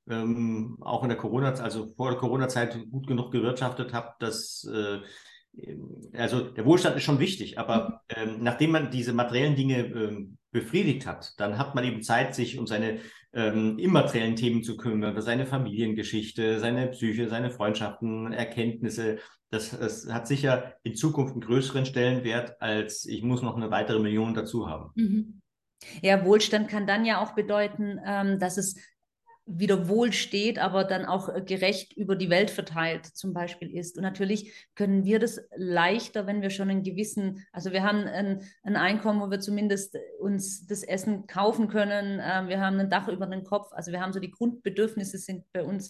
ähm, 0.10 0.78
auch 0.82 1.04
in 1.04 1.10
der 1.10 1.18
Corona, 1.18 1.50
also 1.54 1.94
vor 1.96 2.10
der 2.10 2.20
Corona-Zeit 2.20 2.78
gut 2.90 3.08
genug 3.08 3.32
gewirtschaftet 3.32 3.94
habe, 3.94 4.14
dass 4.20 4.68
äh, 4.72 5.00
also 6.14 6.50
der 6.50 6.66
Wohlstand 6.66 6.96
ist 6.96 7.04
schon 7.04 7.20
wichtig, 7.20 7.60
aber 7.60 8.02
ähm, 8.10 8.38
nachdem 8.42 8.72
man 8.72 8.90
diese 8.90 9.14
materiellen 9.14 9.56
Dinge 9.56 9.86
ähm, 9.86 10.38
befriedigt 10.52 11.06
hat, 11.06 11.34
dann 11.38 11.58
hat 11.58 11.76
man 11.76 11.84
eben 11.84 12.04
Zeit, 12.04 12.36
sich 12.36 12.58
um 12.58 12.68
seine 12.68 13.00
ähm, 13.34 13.78
immateriellen 13.78 14.36
Themen 14.36 14.64
zu 14.64 14.78
kümmern, 14.78 15.20
seine 15.22 15.46
Familiengeschichte, 15.46 16.60
seine 16.60 16.88
Psyche, 16.88 17.30
seine 17.30 17.52
Freundschaften, 17.52 18.34
Erkenntnisse. 18.34 19.20
Das, 19.50 19.78
das 19.78 20.08
hat 20.10 20.28
sicher 20.28 20.76
in 20.84 20.96
Zukunft 20.96 21.34
einen 21.34 21.42
größeren 21.42 21.86
Stellenwert, 21.86 22.62
als 22.62 23.06
ich 23.06 23.22
muss 23.22 23.42
noch 23.42 23.56
eine 23.56 23.72
weitere 23.72 24.00
Million 24.00 24.34
dazu 24.34 24.70
haben. 24.70 24.92
Mhm. 24.96 25.42
Ja, 26.02 26.24
Wohlstand 26.26 26.70
kann 26.70 26.86
dann 26.86 27.06
ja 27.06 27.22
auch 27.22 27.34
bedeuten, 27.34 28.00
ähm, 28.06 28.40
dass 28.40 28.58
es 28.58 28.76
wieder 29.46 29.88
wohl 29.88 30.14
steht, 30.14 30.60
aber 30.60 30.84
dann 30.84 31.06
auch 31.06 31.30
äh, 31.30 31.42
gerecht 31.42 31.94
über 31.94 32.16
die 32.16 32.30
Welt 32.30 32.52
verteilt 32.52 33.06
zum 33.06 33.34
Beispiel 33.34 33.76
ist. 33.76 33.98
Und 33.98 34.04
natürlich 34.04 34.54
können 34.76 35.04
wir 35.04 35.20
das 35.20 35.42
leichter, 35.56 36.28
wenn 36.28 36.42
wir 36.42 36.50
schon 36.50 36.70
einen 36.70 36.84
gewissen, 36.84 37.46
also 37.52 37.72
wir 37.72 37.84
haben 37.84 38.06
ein, 38.06 38.42
ein 38.64 38.76
Einkommen, 38.76 39.20
wo 39.20 39.30
wir 39.32 39.40
zumindest 39.40 39.98
uns 40.20 40.68
das 40.68 40.84
Essen 40.84 41.28
kaufen 41.28 41.68
können, 41.68 42.20
äh, 42.20 42.48
wir 42.48 42.60
haben 42.60 42.80
ein 42.80 42.90
Dach 42.90 43.08
über 43.08 43.26
den 43.26 43.44
Kopf, 43.44 43.72
also 43.74 43.92
wir 43.92 44.02
haben 44.02 44.14
so 44.14 44.20
die 44.20 44.32
Grundbedürfnisse 44.32 45.18
sind 45.18 45.44
bei 45.54 45.64
uns 45.64 45.90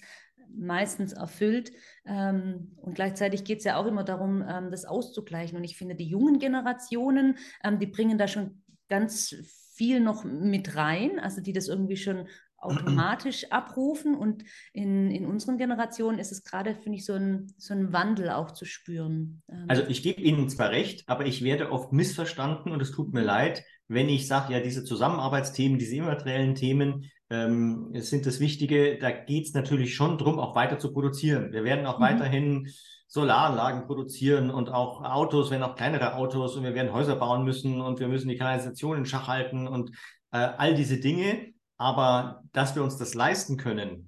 meistens 0.54 1.14
erfüllt. 1.14 1.72
Ähm, 2.06 2.72
und 2.78 2.96
gleichzeitig 2.96 3.44
geht 3.44 3.60
es 3.60 3.64
ja 3.64 3.78
auch 3.78 3.86
immer 3.86 4.04
darum, 4.04 4.44
ähm, 4.48 4.72
das 4.72 4.86
auszugleichen. 4.86 5.58
Und 5.58 5.64
ich 5.64 5.78
finde, 5.78 5.96
die 5.96 6.08
jungen 6.08 6.40
Generationen, 6.40 7.38
ähm, 7.64 7.80
die 7.80 7.88
bringen 7.88 8.18
da 8.18 8.28
schon 8.28 8.64
ganz 8.90 9.36
viel 9.74 10.00
noch 10.00 10.24
mit 10.24 10.76
rein, 10.76 11.20
also 11.20 11.42
die 11.42 11.54
das 11.54 11.68
irgendwie 11.68 11.98
schon 11.98 12.28
automatisch 12.62 13.52
abrufen. 13.52 14.16
Und 14.16 14.44
in, 14.74 15.12
in 15.12 15.26
unseren 15.26 15.58
Generationen 15.58 16.20
ist 16.20 16.32
es 16.32 16.44
gerade, 16.44 16.76
finde 16.76 16.98
ich, 16.98 17.06
so 17.06 17.14
ein, 17.14 17.52
so 17.58 17.74
ein 17.74 17.92
Wandel 17.92 18.30
auch 18.30 18.52
zu 18.52 18.66
spüren. 18.66 19.42
Ähm, 19.50 19.66
also 19.68 19.84
ich 19.88 20.04
gebe 20.04 20.22
Ihnen 20.22 20.50
zwar 20.50 20.70
recht, 20.70 21.04
aber 21.08 21.26
ich 21.26 21.44
werde 21.44 21.72
oft 21.72 21.92
missverstanden 21.92 22.72
und 22.72 22.82
es 22.82 22.92
tut 22.92 23.14
mir 23.14 23.24
leid, 23.24 23.64
wenn 23.88 24.08
ich 24.08 24.28
sage, 24.28 24.54
ja, 24.54 24.60
diese 24.62 24.86
Zusammenarbeitsthemen, 24.86 25.78
diese 25.78 25.98
immateriellen 25.98 26.56
Themen 26.56 27.12
ähm, 27.30 27.90
sind 27.96 28.26
das 28.26 28.40
Wichtige. 28.40 28.98
Da 28.98 29.12
geht 29.12 29.48
es 29.48 29.54
natürlich 29.54 29.96
schon 29.96 30.18
darum, 30.18 30.40
auch 30.40 30.56
weiter 30.56 30.80
zu 30.80 30.94
produzieren. 30.94 31.52
Wir 31.52 31.64
werden 31.64 31.86
auch 31.86 32.00
mhm. 32.00 32.04
weiterhin 32.04 32.70
Solaranlagen 33.08 33.88
produzieren 33.88 34.50
und 34.50 34.70
auch 34.70 35.04
Autos, 35.04 35.52
wenn 35.52 35.64
auch 35.64 35.76
kleinere 35.76 36.16
Autos 36.16 36.56
und 36.56 36.64
wir 36.64 36.74
werden 36.74 36.94
Häuser 36.94 37.18
bauen 37.18 37.44
müssen 37.44 37.82
und 37.82 38.00
wir 38.00 38.08
müssen 38.08 38.30
die 38.30 38.38
Kanalisation 38.38 38.98
in 38.98 39.06
Schach 39.06 39.28
halten 39.28 39.68
und 39.68 39.92
äh, 40.32 40.38
all 40.38 40.76
diese 40.76 40.98
Dinge. 40.98 41.51
Aber 41.82 42.44
dass 42.54 42.76
wir 42.76 42.84
uns 42.84 42.98
das 42.98 43.16
leisten 43.16 43.58
können, 43.58 44.08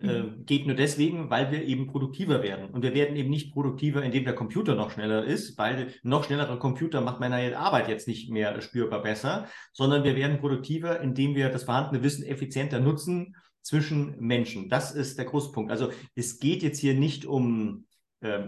äh, 0.00 0.24
mhm. 0.24 0.46
geht 0.46 0.66
nur 0.66 0.74
deswegen, 0.74 1.30
weil 1.30 1.52
wir 1.52 1.62
eben 1.62 1.86
produktiver 1.86 2.42
werden. 2.42 2.70
Und 2.70 2.82
wir 2.82 2.92
werden 2.92 3.14
eben 3.14 3.30
nicht 3.30 3.52
produktiver, 3.52 4.02
indem 4.02 4.24
der 4.24 4.34
Computer 4.34 4.74
noch 4.74 4.90
schneller 4.90 5.22
ist, 5.22 5.56
weil 5.56 5.94
noch 6.02 6.24
schnellerer 6.24 6.58
Computer 6.58 7.02
macht 7.02 7.20
meine 7.20 7.56
Arbeit 7.56 7.86
jetzt 7.86 8.08
nicht 8.08 8.30
mehr 8.30 8.60
spürbar 8.60 9.00
besser, 9.00 9.46
sondern 9.72 10.02
wir 10.02 10.16
werden 10.16 10.40
produktiver, 10.40 11.00
indem 11.02 11.36
wir 11.36 11.50
das 11.50 11.62
vorhandene 11.62 12.02
Wissen 12.02 12.24
effizienter 12.24 12.80
nutzen 12.80 13.36
zwischen 13.62 14.18
Menschen. 14.18 14.68
Das 14.68 14.90
ist 14.90 15.16
der 15.16 15.26
große 15.26 15.52
Punkt. 15.52 15.70
Also 15.70 15.90
es 16.16 16.40
geht 16.40 16.64
jetzt 16.64 16.80
hier 16.80 16.94
nicht 16.94 17.26
um 17.26 17.86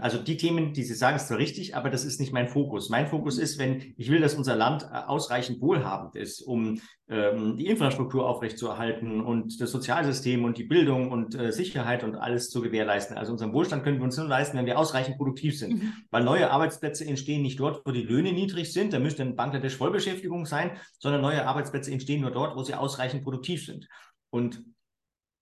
also 0.01 0.19
die 0.19 0.37
Themen, 0.39 0.73
die 0.73 0.83
Sie 0.83 0.95
sagen, 0.95 1.17
ist 1.17 1.29
zwar 1.29 1.39
richtig, 1.39 1.77
aber 1.77 1.91
das 1.91 2.05
ist 2.05 2.19
nicht 2.19 2.33
mein 2.33 2.49
Fokus. 2.49 2.89
Mein 2.89 3.09
Fokus 3.09 3.37
ist, 3.37 3.59
wenn 3.59 3.95
ich 3.97 4.11
will, 4.11 4.21
dass 4.21 4.35
unser 4.35 4.57
Land 4.57 4.85
äh, 4.85 4.97
ausreichend 5.07 5.61
wohlhabend 5.61 6.17
ist, 6.17 6.41
um 6.41 6.81
ähm, 7.09 7.57
die 7.57 7.67
Infrastruktur 7.67 8.27
aufrechtzuerhalten 8.27 9.21
und 9.21 9.61
das 9.61 9.71
Sozialsystem 9.71 10.45
und 10.45 10.57
die 10.57 10.65
Bildung 10.65 11.11
und 11.11 11.35
äh, 11.35 11.53
Sicherheit 11.53 12.05
und 12.05 12.17
alles 12.17 12.49
zu 12.49 12.63
gewährleisten. 12.63 13.19
Also 13.19 13.33
unseren 13.33 13.53
Wohlstand 13.53 13.85
können 13.85 13.99
wir 13.99 14.05
uns 14.05 14.17
nur 14.17 14.27
leisten, 14.27 14.57
wenn 14.57 14.67
wir 14.67 14.79
ausreichend 14.79 15.19
produktiv 15.19 15.59
sind. 15.59 15.75
Mhm. 15.75 15.93
Weil 16.11 16.25
neue 16.25 16.51
Arbeitsplätze 16.51 17.05
entstehen 17.05 17.43
nicht 17.43 17.61
dort, 17.61 17.85
wo 17.85 17.93
die 17.93 18.03
Löhne 18.03 18.33
niedrig 18.33 18.73
sind, 18.73 18.93
da 18.93 18.99
müsste 18.99 19.23
in 19.23 19.37
Bangladesch 19.37 19.77
Vollbeschäftigung 19.77 20.47
sein, 20.47 20.79
sondern 20.99 21.21
neue 21.21 21.47
Arbeitsplätze 21.47 21.93
entstehen 21.93 22.23
nur 22.23 22.31
dort, 22.31 22.57
wo 22.57 22.63
sie 22.63 22.75
ausreichend 22.75 23.25
produktiv 23.25 23.67
sind. 23.67 23.87
Und 24.31 24.65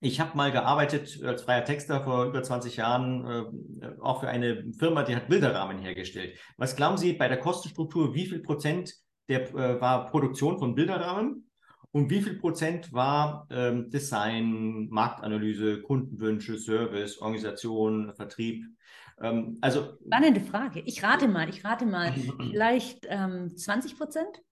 ich 0.04 0.20
habe 0.20 0.37
mal 0.37 0.52
gearbeitet 0.52 1.23
als 1.25 1.42
freier 1.42 1.64
Texter 1.64 2.04
vor 2.04 2.26
über 2.26 2.42
20 2.42 2.76
Jahren, 2.76 3.26
äh, 3.80 3.88
auch 4.00 4.20
für 4.20 4.28
eine 4.28 4.70
Firma, 4.78 5.02
die 5.02 5.16
hat 5.16 5.28
Bilderrahmen 5.28 5.78
hergestellt. 5.78 6.38
Was 6.58 6.76
glauben 6.76 6.99
Sie 6.99 7.14
bei 7.14 7.26
der 7.26 7.40
Kostenstruktur, 7.40 8.14
wie 8.14 8.26
viel 8.26 8.40
Prozent 8.40 8.94
der, 9.28 9.49
äh, 9.54 9.80
war 9.80 10.06
Produktion 10.11 10.58
von 10.58 10.75
Bilderrahmen 10.75 11.49
und 11.90 12.11
wie 12.11 12.20
viel 12.20 12.38
Prozent 12.38 12.92
war 12.92 13.46
ähm, 13.50 13.88
Design, 13.90 14.88
Marktanalyse, 14.90 15.80
Kundenwünsche, 15.80 16.58
Service, 16.58 17.18
Organisation, 17.18 18.12
Vertrieb? 18.14 18.66
Ähm, 19.23 19.56
also 19.62 19.96
spannende 20.06 20.42
Frage. 20.42 20.80
Ich 20.80 21.02
rate 21.02 21.28
mal, 21.28 21.49
ich 21.49 21.64
rate 21.64 21.87
mal, 21.87 22.12
vielleicht 22.50 23.06
ähm, 23.08 23.56
20 23.56 23.96
Prozent? 23.96 24.42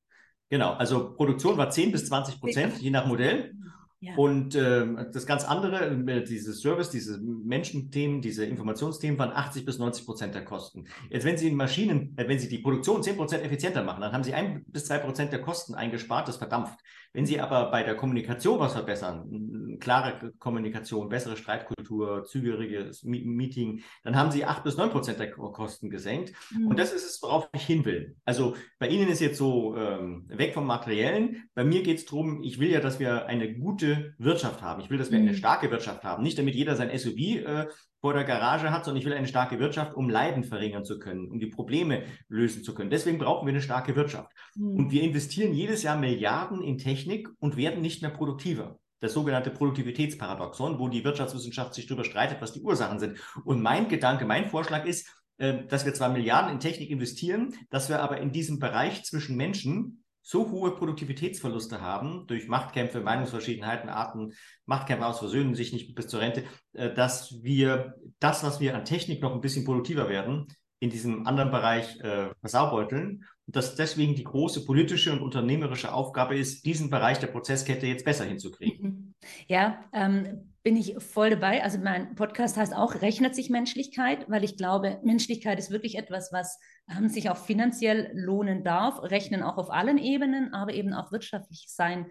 Genau, 0.48 0.72
also 0.72 1.14
Produktion 1.14 1.58
war 1.58 1.68
10 1.68 1.92
bis 1.92 2.06
20 2.06 2.40
Prozent, 2.40 2.78
je 2.78 2.90
nach 2.90 3.06
Modell. 3.06 3.54
Ja. 4.02 4.16
Und 4.16 4.56
äh, 4.56 4.84
das 5.12 5.26
ganz 5.26 5.44
andere, 5.44 5.86
äh, 5.86 6.24
diese 6.24 6.52
Service, 6.54 6.90
diese 6.90 7.20
Menschenthemen, 7.20 8.20
diese 8.20 8.44
Informationsthemen 8.44 9.16
waren 9.16 9.30
80 9.30 9.64
bis 9.64 9.78
90 9.78 10.04
Prozent 10.04 10.34
der 10.34 10.44
Kosten. 10.44 10.86
Jetzt, 11.08 11.24
wenn 11.24 11.38
Sie 11.38 11.46
in 11.46 11.54
Maschinen, 11.54 12.12
äh, 12.16 12.26
wenn 12.26 12.40
Sie 12.40 12.48
die 12.48 12.58
Produktion 12.58 13.00
10 13.00 13.16
Prozent 13.16 13.44
effizienter 13.44 13.84
machen, 13.84 14.00
dann 14.00 14.12
haben 14.12 14.24
Sie 14.24 14.34
ein 14.34 14.64
bis 14.66 14.86
zwei 14.86 14.98
Prozent 14.98 15.32
der 15.32 15.40
Kosten 15.40 15.74
eingespart, 15.74 16.26
das 16.26 16.36
verdampft. 16.36 16.80
Wenn 17.12 17.26
Sie 17.26 17.38
aber 17.40 17.70
bei 17.70 17.84
der 17.84 17.94
Kommunikation 17.94 18.58
was 18.58 18.72
verbessern, 18.72 19.76
klare 19.78 20.32
Kommunikation, 20.38 21.08
bessere 21.08 21.36
Streitkultur, 21.36 22.24
zügiges 22.24 23.04
Meeting, 23.04 23.82
dann 24.02 24.16
haben 24.16 24.32
Sie 24.32 24.44
acht 24.44 24.64
bis 24.64 24.78
neun 24.78 24.90
Prozent 24.90 25.20
der 25.20 25.30
Kosten 25.30 25.90
gesenkt. 25.90 26.32
Mhm. 26.50 26.68
Und 26.68 26.78
das 26.78 26.92
ist 26.92 27.04
es, 27.04 27.22
worauf 27.22 27.48
ich 27.54 27.62
hin 27.62 27.84
will. 27.84 28.16
Also 28.24 28.56
bei 28.80 28.88
Ihnen 28.88 29.08
ist 29.08 29.20
jetzt 29.20 29.38
so 29.38 29.76
ähm, 29.76 30.24
weg 30.28 30.54
vom 30.54 30.66
Materiellen. 30.66 31.44
Bei 31.54 31.64
mir 31.64 31.82
geht 31.82 31.98
es 31.98 32.06
darum, 32.06 32.42
ich 32.42 32.58
will 32.58 32.70
ja, 32.70 32.80
dass 32.80 32.98
wir 32.98 33.26
eine 33.26 33.54
gute 33.54 33.91
Wirtschaft 34.18 34.62
haben. 34.62 34.80
Ich 34.80 34.90
will, 34.90 34.98
dass 34.98 35.10
wir 35.10 35.18
mhm. 35.18 35.28
eine 35.28 35.36
starke 35.36 35.70
Wirtschaft 35.70 36.04
haben. 36.04 36.22
Nicht 36.22 36.38
damit 36.38 36.54
jeder 36.54 36.76
sein 36.76 36.96
SUV 36.96 37.16
äh, 37.16 37.66
vor 38.00 38.14
der 38.14 38.24
Garage 38.24 38.70
hat, 38.70 38.84
sondern 38.84 39.00
ich 39.00 39.06
will 39.06 39.14
eine 39.14 39.28
starke 39.28 39.58
Wirtschaft, 39.58 39.94
um 39.94 40.10
Leiden 40.10 40.44
verringern 40.44 40.84
zu 40.84 40.98
können, 40.98 41.28
um 41.28 41.38
die 41.38 41.46
Probleme 41.46 42.04
lösen 42.28 42.64
zu 42.64 42.74
können. 42.74 42.90
Deswegen 42.90 43.18
brauchen 43.18 43.46
wir 43.46 43.52
eine 43.52 43.62
starke 43.62 43.96
Wirtschaft. 43.96 44.30
Mhm. 44.54 44.76
Und 44.76 44.90
wir 44.90 45.02
investieren 45.02 45.54
jedes 45.54 45.82
Jahr 45.82 45.96
Milliarden 45.96 46.62
in 46.62 46.78
Technik 46.78 47.28
und 47.38 47.56
werden 47.56 47.80
nicht 47.80 48.02
mehr 48.02 48.10
produktiver. 48.10 48.78
Das 49.00 49.14
sogenannte 49.14 49.50
Produktivitätsparadoxon, 49.50 50.78
wo 50.78 50.88
die 50.88 51.04
Wirtschaftswissenschaft 51.04 51.74
sich 51.74 51.86
darüber 51.86 52.04
streitet, 52.04 52.40
was 52.40 52.52
die 52.52 52.60
Ursachen 52.60 52.98
sind. 53.00 53.18
Und 53.44 53.60
mein 53.60 53.88
Gedanke, 53.88 54.24
mein 54.24 54.46
Vorschlag 54.46 54.84
ist, 54.84 55.08
äh, 55.38 55.66
dass 55.66 55.84
wir 55.84 55.94
zwar 55.94 56.10
Milliarden 56.10 56.52
in 56.52 56.60
Technik 56.60 56.90
investieren, 56.90 57.54
dass 57.70 57.88
wir 57.88 58.00
aber 58.00 58.18
in 58.18 58.32
diesem 58.32 58.58
Bereich 58.58 59.04
zwischen 59.04 59.36
Menschen 59.36 60.01
so 60.22 60.50
hohe 60.50 60.70
Produktivitätsverluste 60.76 61.80
haben 61.80 62.26
durch 62.28 62.48
Machtkämpfe, 62.48 63.00
Meinungsverschiedenheiten, 63.00 63.90
Arten, 63.90 64.32
Machtkämpfe 64.66 65.06
aus 65.06 65.18
Versöhnen 65.18 65.54
sich 65.54 65.72
nicht 65.72 65.94
bis 65.94 66.06
zur 66.06 66.20
Rente, 66.20 66.44
äh, 66.72 66.94
dass 66.94 67.42
wir 67.42 67.94
das, 68.20 68.44
was 68.44 68.60
wir 68.60 68.76
an 68.76 68.84
Technik 68.84 69.20
noch 69.20 69.34
ein 69.34 69.40
bisschen 69.40 69.64
produktiver 69.64 70.08
werden, 70.08 70.46
in 70.78 70.90
diesem 70.90 71.26
anderen 71.28 71.50
Bereich 71.50 72.00
äh, 72.00 72.30
versaubeuteln 72.40 73.24
und 73.46 73.56
dass 73.56 73.76
deswegen 73.76 74.16
die 74.16 74.24
große 74.24 74.64
politische 74.64 75.12
und 75.12 75.20
unternehmerische 75.20 75.92
Aufgabe 75.92 76.36
ist, 76.36 76.66
diesen 76.66 76.90
Bereich 76.90 77.20
der 77.20 77.28
Prozesskette 77.28 77.86
jetzt 77.86 78.04
besser 78.04 78.24
hinzukriegen. 78.24 79.08
Ja, 79.46 79.84
ähm, 79.92 80.51
bin 80.62 80.76
ich 80.76 80.94
voll 81.02 81.30
dabei. 81.30 81.62
Also 81.64 81.78
mein 81.78 82.14
Podcast 82.14 82.56
heißt 82.56 82.74
auch, 82.74 83.02
rechnet 83.02 83.34
sich 83.34 83.50
Menschlichkeit, 83.50 84.28
weil 84.28 84.44
ich 84.44 84.56
glaube, 84.56 85.00
Menschlichkeit 85.02 85.58
ist 85.58 85.70
wirklich 85.70 85.96
etwas, 85.96 86.32
was 86.32 86.58
ähm, 86.90 87.08
sich 87.08 87.30
auch 87.30 87.36
finanziell 87.36 88.10
lohnen 88.14 88.62
darf, 88.62 89.02
rechnen 89.02 89.42
auch 89.42 89.58
auf 89.58 89.70
allen 89.70 89.98
Ebenen, 89.98 90.54
aber 90.54 90.72
eben 90.72 90.92
auch 90.92 91.10
wirtschaftlich 91.10 91.66
sein 91.68 92.06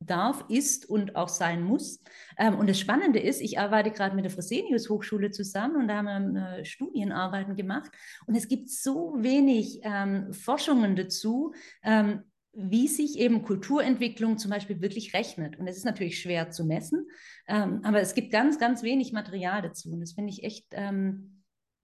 darf, 0.00 0.44
ist 0.48 0.88
und 0.88 1.16
auch 1.16 1.28
sein 1.28 1.62
muss. 1.62 2.02
Ähm, 2.36 2.56
und 2.58 2.68
das 2.68 2.78
Spannende 2.78 3.20
ist, 3.20 3.40
ich 3.40 3.58
arbeite 3.58 3.90
gerade 3.90 4.14
mit 4.14 4.24
der 4.24 4.32
Fresenius 4.32 4.90
Hochschule 4.90 5.30
zusammen 5.30 5.76
und 5.76 5.88
da 5.88 5.96
haben 5.96 6.34
wir 6.34 6.58
äh, 6.58 6.64
Studienarbeiten 6.64 7.56
gemacht. 7.56 7.90
Und 8.26 8.34
es 8.34 8.48
gibt 8.48 8.70
so 8.70 9.14
wenig 9.18 9.80
ähm, 9.82 10.32
Forschungen 10.32 10.96
dazu, 10.96 11.54
ähm, 11.82 12.24
wie 12.56 12.88
sich 12.88 13.18
eben 13.18 13.42
Kulturentwicklung 13.42 14.38
zum 14.38 14.50
Beispiel 14.50 14.80
wirklich 14.80 15.14
rechnet. 15.14 15.58
Und 15.58 15.66
es 15.66 15.76
ist 15.76 15.84
natürlich 15.84 16.20
schwer 16.20 16.50
zu 16.50 16.64
messen, 16.64 17.08
ähm, 17.48 17.80
aber 17.82 18.00
es 18.00 18.14
gibt 18.14 18.30
ganz, 18.30 18.58
ganz 18.58 18.82
wenig 18.82 19.12
Material 19.12 19.62
dazu. 19.62 19.92
Und 19.92 20.00
das 20.00 20.12
finde 20.12 20.32
ich 20.32 20.44
echt 20.44 20.66
ähm, 20.72 21.42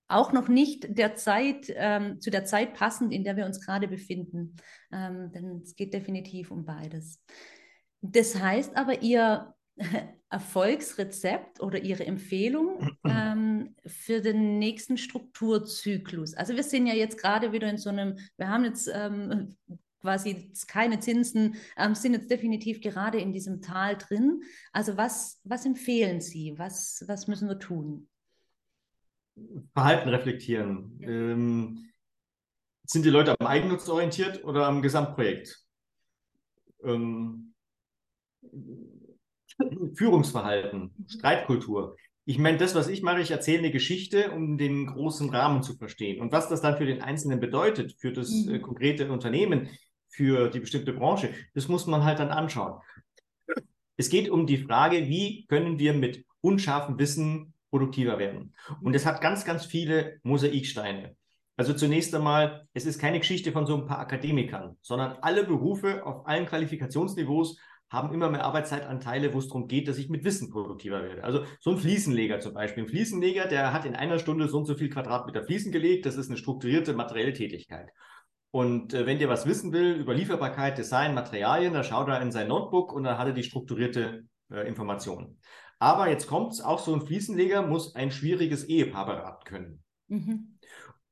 auch 0.09 0.33
noch 0.33 0.49
nicht 0.49 0.99
der 0.99 1.15
Zeit, 1.15 1.67
ähm, 1.75 2.21
zu 2.21 2.31
der 2.31 2.45
Zeit 2.45 2.75
passend, 2.75 3.13
in 3.13 3.25
der 3.25 3.37
wir 3.37 3.47
uns 3.47 3.65
gerade 3.65 3.89
befinden. 3.89 4.57
Ähm, 4.93 5.31
denn 5.33 5.61
es 5.63 5.77
geht 5.77 5.95
definitiv 5.95 6.51
um 6.51 6.65
beides. 6.65 7.23
Das 8.01 8.39
heißt 8.39 8.77
aber, 8.77 9.03
Ihr 9.03 9.55
Erfolgsrezept 10.31 11.61
oder 11.61 11.81
Ihre 11.81 12.07
Empfehlung 12.07 12.97
ähm, 13.05 13.77
für 13.87 14.21
den 14.21 14.59
nächsten 14.59 14.97
Strukturzyklus. 14.97 16.35
Also 16.35 16.55
wir 16.55 16.63
sind 16.63 16.87
ja 16.87 16.95
jetzt 16.95 17.19
gerade 17.19 17.53
wieder 17.53 17.69
in 17.69 17.79
so 17.79 17.91
einem, 17.91 18.19
wir 18.37 18.49
haben 18.49 18.65
jetzt 18.65 18.91
ähm, 18.93 19.57
quasi 20.01 20.53
keine 20.67 21.01
Zinsen, 21.01 21.57
ähm, 21.77 21.95
sind 21.95 22.15
jetzt 22.15 22.31
definitiv 22.31 22.81
gerade 22.81 23.19
in 23.19 23.33
diesem 23.33 23.61
Tal 23.61 23.97
drin. 23.97 24.43
Also 24.73 24.97
was, 24.97 25.41
was 25.45 25.67
empfehlen 25.67 26.21
Sie? 26.21 26.55
Was, 26.57 27.05
was 27.07 27.27
müssen 27.29 27.49
wir 27.49 27.59
tun? 27.59 28.09
Verhalten 29.73 30.09
reflektieren. 30.09 30.99
Ja. 31.01 31.09
Ähm, 31.09 31.91
sind 32.85 33.05
die 33.05 33.11
Leute 33.11 33.37
am 33.39 33.47
Eigennutz 33.47 33.89
orientiert 33.89 34.45
oder 34.45 34.67
am 34.67 34.83
Gesamtprojekt? 34.83 35.65
Ähm, 36.83 37.55
Führungsverhalten, 39.95 40.93
Streitkultur. 41.07 41.97
Ich 42.25 42.39
meine, 42.39 42.59
das, 42.59 42.75
was 42.75 42.89
ich 42.89 43.03
mache, 43.03 43.21
ich 43.21 43.31
erzähle 43.31 43.59
eine 43.59 43.71
Geschichte, 43.71 44.31
um 44.33 44.59
den 44.59 44.87
großen 44.87 45.31
Rahmen 45.31 45.63
zu 45.63 45.77
verstehen. 45.77 46.21
Und 46.21 46.33
was 46.33 46.49
das 46.49 46.63
dann 46.63 46.77
für 46.77 46.87
den 46.87 47.03
Einzelnen 47.03 47.41
bedeutet, 47.41 47.95
für 47.99 48.13
das 48.13 48.31
mhm. 48.31 48.55
äh, 48.55 48.59
konkrete 48.59 49.11
Unternehmen, 49.11 49.69
für 50.11 50.51
die 50.51 50.61
bestimmte 50.61 50.93
Branche, 50.93 51.31
das 51.55 51.69
muss 51.69 51.87
man 51.87 52.05
halt 52.05 52.19
dann 52.19 52.29
anschauen. 52.29 52.81
Es 53.97 54.09
geht 54.09 54.29
um 54.29 54.47
die 54.47 54.59
Frage, 54.59 55.09
wie 55.09 55.47
können 55.47 55.79
wir 55.79 55.95
mit 55.95 56.25
unscharfem 56.41 56.99
Wissen 56.99 57.55
produktiver 57.71 58.19
werden. 58.19 58.55
Und 58.83 58.95
es 58.95 59.07
hat 59.07 59.21
ganz, 59.21 59.45
ganz 59.45 59.65
viele 59.65 60.19
Mosaiksteine. 60.23 61.17
Also 61.57 61.75
zunächst 61.75 62.15
einmal, 62.15 62.67
es 62.73 62.87
ist 62.87 62.99
keine 62.99 63.19
Geschichte 63.19 63.53
von 63.53 63.67
so 63.67 63.77
ein 63.77 63.87
paar 63.87 63.99
Akademikern, 63.99 64.77
sondern 64.81 65.19
alle 65.21 65.45
Berufe 65.45 66.07
auf 66.07 66.27
allen 66.27 66.47
Qualifikationsniveaus 66.47 67.59
haben 67.91 68.15
immer 68.15 68.31
mehr 68.31 68.45
Arbeitszeitanteile, 68.45 69.35
wo 69.35 69.39
es 69.39 69.49
darum 69.49 69.67
geht, 69.67 69.89
dass 69.89 69.99
ich 69.99 70.09
mit 70.09 70.25
Wissen 70.25 70.51
produktiver 70.51 71.03
werde. 71.03 71.25
Also 71.25 71.45
so 71.59 71.73
ein 71.73 71.79
Fliesenleger 71.79 72.41
zum 72.41 72.55
Beispiel. 72.55 72.85
Ein 72.85 72.89
Fliesenleger, 72.89 73.47
der 73.47 73.73
hat 73.73 73.85
in 73.85 73.97
einer 73.97 74.19
Stunde 74.19 74.49
so 74.49 74.59
und 74.59 74.65
so 74.65 74.77
viel 74.77 74.89
Quadratmeter 74.89 75.45
Fliesen 75.45 75.73
gelegt. 75.73 76.07
Das 76.07 76.17
ist 76.17 76.29
eine 76.29 76.39
strukturierte 76.39 76.95
materielle 76.95 77.33
Tätigkeit. 77.33 77.91
Und 78.51 78.95
äh, 78.95 79.07
wenn 79.07 79.19
der 79.19 79.29
was 79.29 79.47
wissen 79.47 79.73
will 79.73 79.95
über 79.95 80.15
Lieferbarkeit, 80.15 80.77
Design, 80.77 81.15
Materialien, 81.15 81.73
dann 81.73 81.85
schaut 81.85 82.09
er 82.09 82.21
in 82.21 82.33
sein 82.33 82.49
Notebook 82.49 82.93
und 82.93 83.05
dann 83.05 83.19
hat 83.19 83.29
er 83.29 83.33
die 83.33 83.45
strukturierte 83.45 84.25
äh, 84.51 84.67
Information. 84.67 85.39
Aber 85.79 86.09
jetzt 86.09 86.27
kommt 86.27 86.53
es, 86.53 86.61
auch 86.61 86.79
so 86.79 86.95
ein 86.95 87.07
Fliesenleger 87.07 87.63
muss 87.63 87.95
ein 87.95 88.11
schwieriges 88.11 88.65
Ehepaar 88.65 89.07
beraten 89.07 89.45
können. 89.45 89.85
Mhm. 90.09 90.59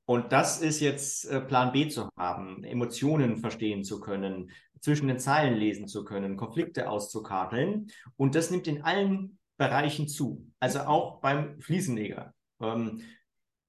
Und 0.05 0.33
das 0.33 0.61
ist 0.61 0.81
jetzt 0.81 1.27
äh, 1.27 1.41
Plan 1.41 1.73
B 1.73 1.89
zu 1.89 2.09
haben, 2.17 2.65
Emotionen 2.65 3.37
verstehen 3.37 3.85
zu 3.85 4.01
können, 4.01 4.51
zwischen 4.81 5.09
den 5.09 5.19
Zeilen 5.19 5.55
lesen 5.55 5.87
zu 5.87 6.05
können, 6.05 6.37
Konflikte 6.37 6.89
auszukarteln. 6.89 7.89
Und 8.17 8.35
das 8.35 8.51
nimmt 8.51 8.67
in 8.67 8.83
allen 8.83 9.39
Bereichen 9.59 10.09
zu, 10.09 10.51
also 10.61 10.81
auch 10.81 11.21
beim 11.21 11.61
Fliesenleger. 11.61 12.33
Ähm, 12.61 13.03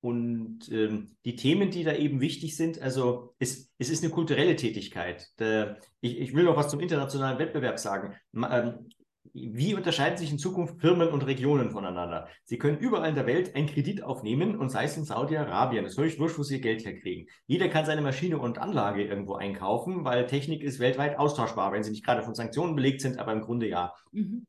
und 0.02 0.70
ähm, 0.72 1.16
die 1.26 1.36
Themen, 1.36 1.72
die 1.72 1.84
da 1.84 1.94
eben 1.94 2.22
wichtig 2.22 2.56
sind, 2.56 2.82
also 2.82 3.34
es, 3.40 3.70
es 3.78 3.90
ist 3.90 4.04
eine 4.04 4.14
kulturelle 4.14 4.56
Tätigkeit. 4.56 5.28
Der, 5.40 5.78
ich, 6.00 6.20
ich 6.20 6.34
will 6.34 6.46
noch 6.46 6.56
was 6.56 6.70
zum 6.70 6.80
internationalen 6.80 7.40
Wettbewerb 7.40 7.80
sagen. 7.80 8.16
Ähm, 8.34 8.90
wie 9.34 9.76
unterscheiden 9.76 10.18
sich 10.18 10.32
in 10.32 10.40
Zukunft 10.40 10.80
Firmen 10.80 11.10
und 11.10 11.26
Regionen 11.26 11.72
voneinander? 11.72 12.28
Sie 12.46 12.58
können 12.58 12.78
überall 12.78 13.10
in 13.10 13.16
der 13.16 13.28
Welt 13.28 13.56
einen 13.56 13.68
Kredit 13.68 14.02
aufnehmen 14.04 14.58
und 14.58 14.70
sei 14.70 14.86
es 14.86 14.98
in 14.98 15.04
Saudi-Arabien. 15.04 15.86
Es 15.86 15.92
ist 15.92 15.98
völlig 15.98 16.20
wurscht, 16.20 16.40
wo 16.40 16.44
Sie 16.44 16.56
Ihr 16.56 16.62
Geld 16.62 16.86
herkriegen. 16.86 17.28
Jeder 17.46 17.68
kann 17.68 17.86
seine 17.86 18.02
Maschine 18.02 18.40
und 18.40 18.58
Anlage 18.58 19.04
irgendwo 19.04 19.36
einkaufen, 19.36 20.04
weil 20.06 20.26
Technik 20.26 20.64
ist 20.64 20.80
weltweit 20.80 21.20
austauschbar, 21.20 21.72
wenn 21.72 21.84
sie 21.84 21.92
nicht 21.92 22.06
gerade 22.06 22.24
von 22.24 22.36
Sanktionen 22.36 22.76
belegt 22.76 23.02
sind, 23.02 23.20
aber 23.20 23.34
im 23.34 23.42
Grunde 23.42 23.68
ja. 23.68 23.94
Mhm. 24.12 24.46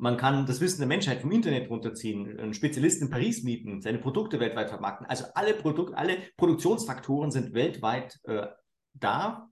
Man 0.00 0.16
kann 0.16 0.46
das 0.46 0.62
Wissen 0.62 0.80
der 0.80 0.88
Menschheit 0.88 1.20
vom 1.20 1.30
Internet 1.30 1.68
runterziehen, 1.68 2.38
einen 2.38 2.54
Spezialisten 2.54 3.04
in 3.04 3.10
Paris 3.10 3.42
mieten, 3.42 3.82
seine 3.82 3.98
Produkte 3.98 4.40
weltweit 4.40 4.70
vermarkten. 4.70 5.06
Also 5.06 5.26
alle, 5.34 5.52
Produk 5.52 5.92
alle 5.94 6.16
Produktionsfaktoren 6.38 7.30
sind 7.30 7.52
weltweit 7.52 8.18
äh, 8.24 8.46
da. 8.94 9.50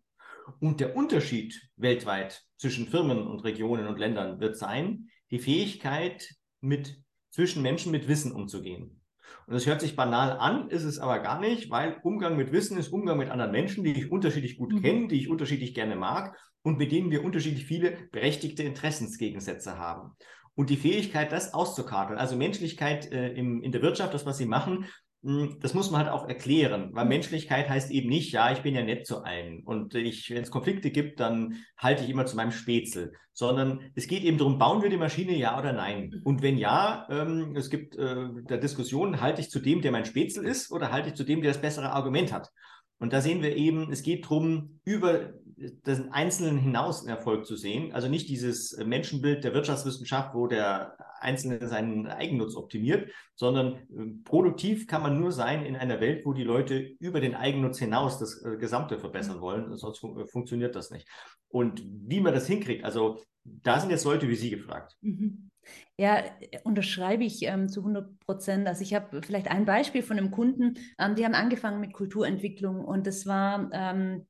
Und 0.61 0.81
der 0.81 0.97
Unterschied 0.97 1.61
weltweit 1.77 2.43
zwischen 2.57 2.89
Firmen 2.89 3.27
und 3.27 3.45
Regionen 3.45 3.87
und 3.87 3.99
Ländern 3.99 4.41
wird 4.41 4.57
sein, 4.57 5.11
die 5.31 5.39
Fähigkeit, 5.39 6.27
mit 6.63 6.97
zwischen 7.31 7.61
Menschen 7.61 7.93
mit 7.93 8.09
Wissen 8.09 8.33
umzugehen. 8.33 9.03
Und 9.47 9.53
das 9.53 9.67
hört 9.67 9.83
sich 9.83 9.97
banal 9.97 10.39
an, 10.39 10.71
ist 10.71 10.85
es 10.85 10.99
aber 10.99 11.19
gar 11.19 11.41
nicht, 11.41 11.71
weil 11.71 12.01
Umgang 12.03 12.39
mit 12.39 12.53
Wissen 12.53 12.79
ist 12.79 12.89
Umgang 12.89 13.19
mit 13.19 13.29
anderen 13.29 13.53
Menschen, 13.53 13.85
die 13.85 13.93
ich 13.93 14.11
unterschiedlich 14.11 14.57
gut 14.57 14.73
mhm. 14.73 14.81
kenne, 14.81 15.09
die 15.09 15.21
ich 15.21 15.29
unterschiedlich 15.29 15.75
gerne 15.75 15.95
mag 15.95 16.39
und 16.63 16.79
mit 16.79 16.93
denen 16.93 17.11
wir 17.11 17.25
unterschiedlich 17.25 17.67
viele 17.67 18.09
berechtigte 18.13 18.63
Interessensgegensätze 18.63 19.79
haben. 19.79 20.17
Und 20.59 20.71
die 20.71 20.77
Fähigkeit, 20.77 21.31
das 21.31 21.55
auszukarteln, 21.55 22.19
also 22.19 22.35
Menschlichkeit 22.35 23.13
äh, 23.13 23.29
im, 23.29 23.63
in 23.63 23.71
der 23.71 23.81
Wirtschaft, 23.81 24.13
das, 24.13 24.27
was 24.27 24.39
sie 24.39 24.47
machen, 24.47 24.87
hm, 25.23 25.59
das 25.61 25.73
muss 25.73 25.93
man 25.93 26.01
halt 26.01 26.11
auch 26.11 26.29
erklären, 26.29 26.91
weil 26.95 27.05
mhm. 27.05 27.11
Menschlichkeit 27.11 27.69
heißt 27.69 27.93
eben 27.93 28.09
nicht, 28.09 28.33
ja, 28.33 28.51
ich 28.51 28.63
bin 28.63 28.75
ja 28.75 28.83
nett 28.83 29.07
zu 29.07 29.23
allen 29.23 29.63
und 29.63 29.95
ich, 29.95 30.31
wenn 30.31 30.43
es 30.43 30.51
Konflikte 30.51 30.91
gibt, 30.91 31.21
dann 31.21 31.59
halte 31.77 32.03
ich 32.03 32.11
immer 32.11 32.27
zu 32.27 32.35
meinem 32.35 32.51
Spätzle, 32.51 33.13
sondern 33.33 33.93
es 33.95 34.09
geht 34.09 34.25
eben 34.25 34.37
darum, 34.37 34.59
bauen 34.59 34.83
wir 34.83 34.91
die 34.91 34.97
Maschine 34.97 35.37
ja 35.37 35.57
oder 35.57 35.73
nein? 35.73 36.11
Mhm. 36.13 36.23
Und 36.25 36.43
wenn 36.43 36.59
ja, 36.59 37.07
ähm, 37.09 37.55
es 37.55 37.71
gibt 37.71 37.95
äh, 37.95 38.27
der 38.49 38.59
Diskussion, 38.59 39.21
halte 39.21 39.41
ich 39.41 39.51
zu 39.51 39.61
dem, 39.61 39.81
der 39.81 39.93
mein 39.93 40.07
Spätzle 40.07 40.43
ist 40.43 40.73
oder 40.73 40.91
halte 40.91 41.11
ich 41.11 41.15
zu 41.15 41.23
dem, 41.23 41.41
der 41.41 41.53
das 41.53 41.61
bessere 41.61 41.93
Argument 41.93 42.33
hat? 42.33 42.51
Und 42.99 43.13
da 43.13 43.21
sehen 43.21 43.43
wir 43.43 43.55
eben, 43.55 43.93
es 43.93 44.03
geht 44.03 44.25
darum, 44.25 44.81
über 44.85 45.35
den 45.59 46.13
Einzelnen 46.13 46.59
hinaus 46.59 47.01
einen 47.01 47.17
Erfolg 47.17 47.47
zu 47.47 47.57
sehen. 47.57 47.93
Also 47.93 48.09
nicht 48.09 48.29
dieses 48.29 48.77
Menschenbild 48.85 49.43
der 49.43 49.55
Wirtschaftswissenschaft, 49.55 50.35
wo 50.35 50.47
der 50.47 50.97
Einzelne 51.21 51.67
seinen 51.67 52.07
Eigennutz 52.07 52.55
optimiert, 52.55 53.11
sondern 53.35 53.75
äh, 53.75 54.23
produktiv 54.25 54.87
kann 54.87 55.03
man 55.03 55.19
nur 55.19 55.33
sein 55.33 55.65
in 55.65 55.77
einer 55.77 56.01
Welt, 56.01 56.25
wo 56.25 56.33
die 56.33 56.45
Leute 56.45 56.79
über 57.01 57.21
den 57.21 57.35
Eigennutz 57.35 57.79
hinaus 57.79 58.19
das 58.19 58.43
äh, 58.45 58.57
Gesamte 58.57 58.99
verbessern 58.99 59.41
wollen. 59.41 59.77
Sonst 59.77 59.99
fun 59.99 60.19
äh, 60.21 60.27
funktioniert 60.27 60.77
das 60.77 60.91
nicht. 60.91 61.09
Und 61.49 61.83
wie 61.85 62.21
man 62.21 62.35
das 62.35 62.47
hinkriegt, 62.47 62.85
also 62.85 63.19
da 63.45 63.81
sind 63.81 63.91
jetzt 63.91 64.05
Leute 64.05 64.29
wie 64.29 64.37
Sie 64.37 64.51
gefragt. 64.51 64.97
Mhm. 65.01 65.51
Ja, 65.99 66.23
unterschreibe 66.65 67.25
ich 67.25 67.43
ähm, 67.43 67.69
zu 67.69 67.81
100 67.81 68.21
Prozent. 68.21 68.69
Also 68.69 68.83
ich 68.83 68.95
habe 68.95 69.21
vielleicht 69.23 69.51
ein 69.51 69.65
Beispiel 69.65 70.03
von 70.03 70.19
einem 70.19 70.31
Kunden, 70.31 70.75
ähm, 70.99 71.15
die 71.15 71.25
haben 71.25 71.35
angefangen 71.35 71.81
mit 71.81 71.93
Kulturentwicklung 71.93 72.85
und 72.85 73.07
das 73.07 73.27
war 73.27 73.71
ähm, 73.73 74.27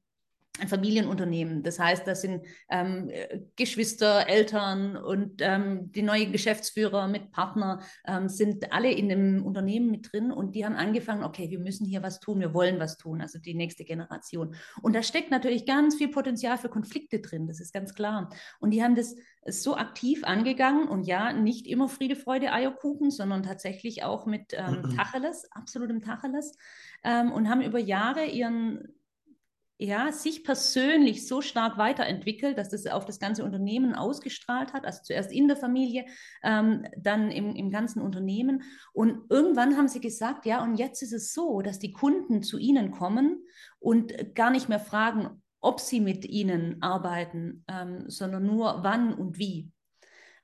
ein 0.60 0.68
Familienunternehmen. 0.68 1.62
Das 1.62 1.78
heißt, 1.78 2.06
das 2.06 2.22
sind 2.22 2.44
ähm, 2.68 3.10
Geschwister, 3.56 4.28
Eltern 4.28 4.96
und 4.96 5.40
ähm, 5.40 5.92
die 5.92 6.02
neuen 6.02 6.32
Geschäftsführer 6.32 7.08
mit 7.08 7.30
Partner 7.30 7.80
ähm, 8.06 8.28
sind 8.28 8.72
alle 8.72 8.90
in 8.90 9.08
dem 9.08 9.44
Unternehmen 9.44 9.90
mit 9.90 10.12
drin 10.12 10.30
und 10.30 10.54
die 10.54 10.64
haben 10.64 10.74
angefangen, 10.74 11.24
okay, 11.24 11.50
wir 11.50 11.58
müssen 11.58 11.86
hier 11.86 12.02
was 12.02 12.20
tun, 12.20 12.40
wir 12.40 12.54
wollen 12.54 12.78
was 12.78 12.96
tun, 12.96 13.20
also 13.20 13.38
die 13.38 13.54
nächste 13.54 13.84
Generation. 13.84 14.54
Und 14.82 14.94
da 14.94 15.02
steckt 15.02 15.30
natürlich 15.30 15.66
ganz 15.66 15.96
viel 15.96 16.08
Potenzial 16.08 16.58
für 16.58 16.68
Konflikte 16.68 17.20
drin, 17.20 17.46
das 17.46 17.60
ist 17.60 17.72
ganz 17.72 17.94
klar. 17.94 18.30
Und 18.60 18.70
die 18.70 18.82
haben 18.82 18.94
das 18.94 19.14
so 19.46 19.76
aktiv 19.76 20.24
angegangen 20.24 20.88
und 20.88 21.06
ja, 21.06 21.32
nicht 21.32 21.66
immer 21.66 21.88
Friede, 21.88 22.16
Freude, 22.16 22.52
Eierkuchen, 22.52 23.10
sondern 23.10 23.42
tatsächlich 23.42 24.02
auch 24.02 24.26
mit 24.26 24.52
ähm, 24.52 24.82
mhm. 24.82 24.96
Tacheles, 24.96 25.50
absolutem 25.52 26.02
Tacheles 26.02 26.52
ähm, 27.04 27.32
und 27.32 27.48
haben 27.48 27.62
über 27.62 27.78
Jahre 27.78 28.26
ihren 28.26 28.97
ja, 29.78 30.10
sich 30.10 30.42
persönlich 30.42 31.28
so 31.28 31.40
stark 31.40 31.78
weiterentwickelt, 31.78 32.58
dass 32.58 32.68
das 32.68 32.86
auf 32.88 33.04
das 33.04 33.20
ganze 33.20 33.44
Unternehmen 33.44 33.94
ausgestrahlt 33.94 34.72
hat. 34.72 34.84
Also 34.84 35.02
zuerst 35.04 35.32
in 35.32 35.46
der 35.46 35.56
Familie, 35.56 36.04
ähm, 36.42 36.84
dann 36.96 37.30
im, 37.30 37.54
im 37.54 37.70
ganzen 37.70 38.02
Unternehmen. 38.02 38.64
Und 38.92 39.30
irgendwann 39.30 39.76
haben 39.76 39.86
sie 39.86 40.00
gesagt, 40.00 40.46
ja, 40.46 40.62
und 40.62 40.76
jetzt 40.76 41.02
ist 41.02 41.12
es 41.12 41.32
so, 41.32 41.62
dass 41.62 41.78
die 41.78 41.92
Kunden 41.92 42.42
zu 42.42 42.58
ihnen 42.58 42.90
kommen 42.90 43.44
und 43.78 44.34
gar 44.34 44.50
nicht 44.50 44.68
mehr 44.68 44.80
fragen, 44.80 45.42
ob 45.60 45.80
sie 45.80 46.00
mit 46.00 46.24
ihnen 46.24 46.82
arbeiten, 46.82 47.64
ähm, 47.68 48.04
sondern 48.08 48.46
nur 48.46 48.82
wann 48.82 49.14
und 49.14 49.38
wie. 49.38 49.70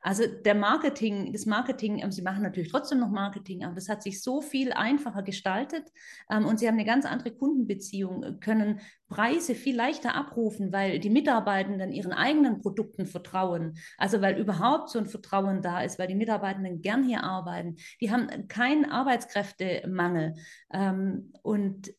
Also 0.05 0.25
der 0.27 0.55
Marketing, 0.55 1.33
das 1.33 1.47
Marketing, 1.47 2.03
ähm, 2.03 2.13
sie 2.13 2.21
machen 2.21 2.43
natürlich 2.43 2.71
trotzdem 2.71 3.01
noch 3.01 3.09
Marketing, 3.09 3.65
aber 3.65 3.75
das 3.75 3.89
hat 3.89 4.03
sich 4.03 4.23
so 4.23 4.43
viel 4.43 4.75
einfacher 4.75 5.23
gestaltet 5.23 5.91
ähm, 6.31 6.45
und 6.45 6.59
sie 6.59 6.69
haben 6.69 6.75
eine 6.75 6.85
ganz 6.85 7.07
andere 7.07 7.31
Kundenbeziehung, 7.31 8.23
äh, 8.23 8.33
können 8.35 8.81
Preise 9.09 9.55
viel 9.55 9.75
leichter 9.75 10.15
abrufen, 10.15 10.73
weil 10.73 10.99
die 10.99 11.09
Mitarbeitenden 11.09 11.91
ihren 11.91 12.13
eigenen 12.13 12.61
Produkten 12.61 13.07
vertrauen. 13.07 13.79
Also 13.97 14.21
weil 14.21 14.39
überhaupt 14.39 14.91
so 14.91 14.99
ein 14.99 15.07
Vertrauen 15.07 15.63
da 15.63 15.81
ist, 15.81 15.99
weil 15.99 16.09
die 16.09 16.15
Mitarbeitenden 16.15 16.83
gern 16.83 17.03
hier 17.03 17.25
arbeiten. 17.25 17.77
Die 18.03 18.11
haben 18.11 18.47
keinen 18.47 18.85
Arbeitskräftemangel. 18.85 20.35
Ähm, 20.71 21.33
und 21.43 21.95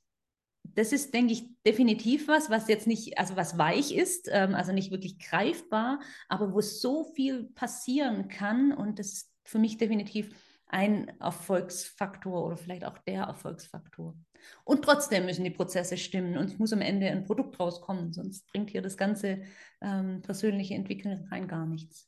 das 0.75 0.91
ist, 0.91 1.13
denke 1.13 1.33
ich, 1.33 1.45
definitiv 1.65 2.27
was, 2.27 2.49
was 2.49 2.67
jetzt 2.67 2.87
nicht, 2.87 3.17
also 3.17 3.35
was 3.35 3.57
weich 3.57 3.95
ist, 3.95 4.29
ähm, 4.31 4.55
also 4.55 4.71
nicht 4.71 4.91
wirklich 4.91 5.19
greifbar, 5.19 5.99
aber 6.27 6.53
wo 6.53 6.61
so 6.61 7.05
viel 7.15 7.45
passieren 7.55 8.27
kann. 8.27 8.71
Und 8.71 8.99
das 8.99 9.13
ist 9.13 9.31
für 9.43 9.59
mich 9.59 9.77
definitiv 9.77 10.35
ein 10.67 11.07
Erfolgsfaktor 11.19 12.45
oder 12.45 12.57
vielleicht 12.57 12.85
auch 12.85 12.97
der 12.99 13.23
Erfolgsfaktor. 13.23 14.15
Und 14.63 14.83
trotzdem 14.83 15.25
müssen 15.25 15.43
die 15.43 15.51
Prozesse 15.51 15.97
stimmen 15.97 16.37
und 16.37 16.45
es 16.45 16.59
muss 16.59 16.73
am 16.73 16.81
Ende 16.81 17.07
ein 17.07 17.23
Produkt 17.23 17.59
rauskommen, 17.59 18.13
sonst 18.13 18.45
bringt 18.47 18.69
hier 18.69 18.81
das 18.81 18.97
ganze 18.97 19.43
ähm, 19.81 20.21
persönliche 20.21 20.75
Entwickeln 20.75 21.27
rein 21.31 21.47
gar 21.47 21.65
nichts. 21.65 22.07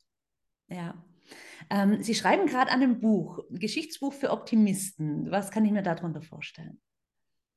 Ja. 0.67 1.01
Ähm, 1.69 2.01
Sie 2.03 2.15
schreiben 2.15 2.47
gerade 2.47 2.71
an 2.71 2.81
einem 2.81 2.99
Buch, 2.99 3.39
Geschichtsbuch 3.49 4.13
für 4.13 4.31
Optimisten. 4.31 5.31
Was 5.31 5.51
kann 5.51 5.65
ich 5.65 5.71
mir 5.71 5.83
darunter 5.83 6.21
vorstellen? 6.21 6.79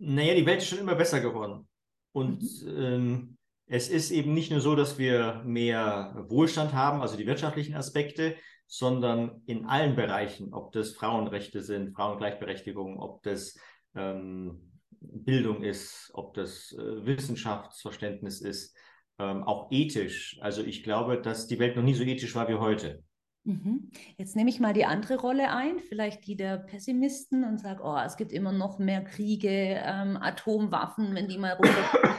Naja, 0.02 0.34
die 0.34 0.46
Welt 0.46 0.62
ist 0.62 0.68
schon 0.68 0.78
immer 0.78 0.94
besser 0.94 1.20
geworden. 1.20 1.68
Und 2.12 2.42
mhm. 2.64 2.76
ähm, 2.76 3.38
es 3.66 3.88
ist 3.88 4.10
eben 4.10 4.32
nicht 4.32 4.50
nur 4.50 4.60
so, 4.60 4.74
dass 4.74 4.98
wir 4.98 5.42
mehr 5.44 6.24
Wohlstand 6.28 6.72
haben, 6.72 7.02
also 7.02 7.16
die 7.16 7.26
wirtschaftlichen 7.26 7.74
Aspekte, 7.74 8.34
sondern 8.66 9.42
in 9.46 9.66
allen 9.66 9.96
Bereichen, 9.96 10.54
ob 10.54 10.72
das 10.72 10.92
Frauenrechte 10.92 11.62
sind, 11.62 11.94
Frauengleichberechtigung, 11.94 12.98
ob 12.98 13.22
das 13.22 13.58
ähm, 13.94 14.72
Bildung 15.00 15.62
ist, 15.62 16.10
ob 16.14 16.34
das 16.34 16.72
äh, 16.72 17.06
Wissenschaftsverständnis 17.06 18.40
ist, 18.40 18.74
ähm, 19.18 19.44
auch 19.44 19.70
ethisch. 19.70 20.38
Also 20.40 20.62
ich 20.62 20.82
glaube, 20.82 21.20
dass 21.20 21.46
die 21.46 21.58
Welt 21.58 21.76
noch 21.76 21.82
nie 21.82 21.94
so 21.94 22.04
ethisch 22.04 22.34
war 22.34 22.48
wie 22.48 22.54
heute. 22.54 23.04
Mhm. 23.44 23.90
Jetzt 24.18 24.37
nehme 24.37 24.50
ich 24.50 24.61
mal 24.61 24.72
die 24.72 24.85
andere 24.85 25.18
Rolle 25.18 25.50
ein, 25.50 25.79
vielleicht 25.79 26.26
die 26.26 26.37
der 26.37 26.59
Pessimisten 26.59 27.44
und 27.44 27.59
sage, 27.59 27.83
oh, 27.83 27.98
es 28.05 28.16
gibt 28.16 28.33
immer 28.33 28.53
noch 28.53 28.79
mehr 28.79 29.03
Kriege, 29.03 29.81
ähm, 29.85 30.18
Atomwaffen, 30.20 31.14
wenn 31.14 31.29
die 31.29 31.38
mal 31.38 31.53
runterkommen, 31.53 32.16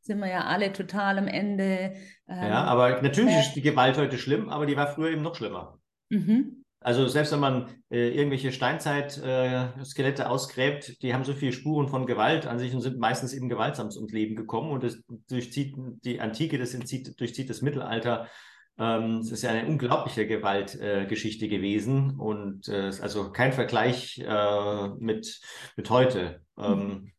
sind 0.00 0.20
wir 0.20 0.28
ja 0.28 0.44
alle 0.44 0.72
total 0.72 1.18
am 1.18 1.26
Ende. 1.26 1.94
Ähm, 2.28 2.48
ja, 2.48 2.64
aber 2.64 3.02
natürlich 3.02 3.34
äh, 3.34 3.40
ist 3.40 3.54
die 3.54 3.62
Gewalt 3.62 3.98
heute 3.98 4.16
schlimm, 4.16 4.48
aber 4.48 4.66
die 4.66 4.76
war 4.76 4.86
früher 4.86 5.10
eben 5.10 5.22
noch 5.22 5.34
schlimmer. 5.34 5.78
Mhm. 6.08 6.64
Also 6.82 7.08
selbst 7.08 7.32
wenn 7.32 7.40
man 7.40 7.68
äh, 7.90 8.08
irgendwelche 8.08 8.52
Steinzeit-Skelette 8.52 10.22
äh, 10.22 10.26
ausgräbt, 10.26 11.02
die 11.02 11.12
haben 11.12 11.24
so 11.24 11.34
viele 11.34 11.52
Spuren 11.52 11.88
von 11.88 12.06
Gewalt 12.06 12.46
an 12.46 12.58
sich 12.58 12.72
und 12.74 12.80
sind 12.80 12.98
meistens 12.98 13.34
eben 13.34 13.50
gewaltsam 13.50 13.90
ums 13.94 14.12
Leben 14.12 14.34
gekommen 14.34 14.70
und 14.70 14.82
das 14.82 15.02
durchzieht 15.28 15.74
die 16.04 16.20
Antike, 16.20 16.58
das 16.58 16.72
entzieht, 16.72 17.20
durchzieht 17.20 17.50
das 17.50 17.60
Mittelalter 17.60 18.28
es 18.76 19.30
ist 19.30 19.42
ja 19.42 19.50
eine 19.50 19.68
unglaubliche 19.68 20.26
Gewaltgeschichte 20.26 21.44
äh, 21.44 21.48
gewesen 21.48 22.18
und 22.18 22.66
äh, 22.68 22.90
also 23.02 23.30
kein 23.30 23.52
Vergleich 23.52 24.18
äh, 24.26 24.88
mit, 24.98 25.40
mit 25.76 25.90
heute. 25.90 26.40
Ähm, 26.58 27.12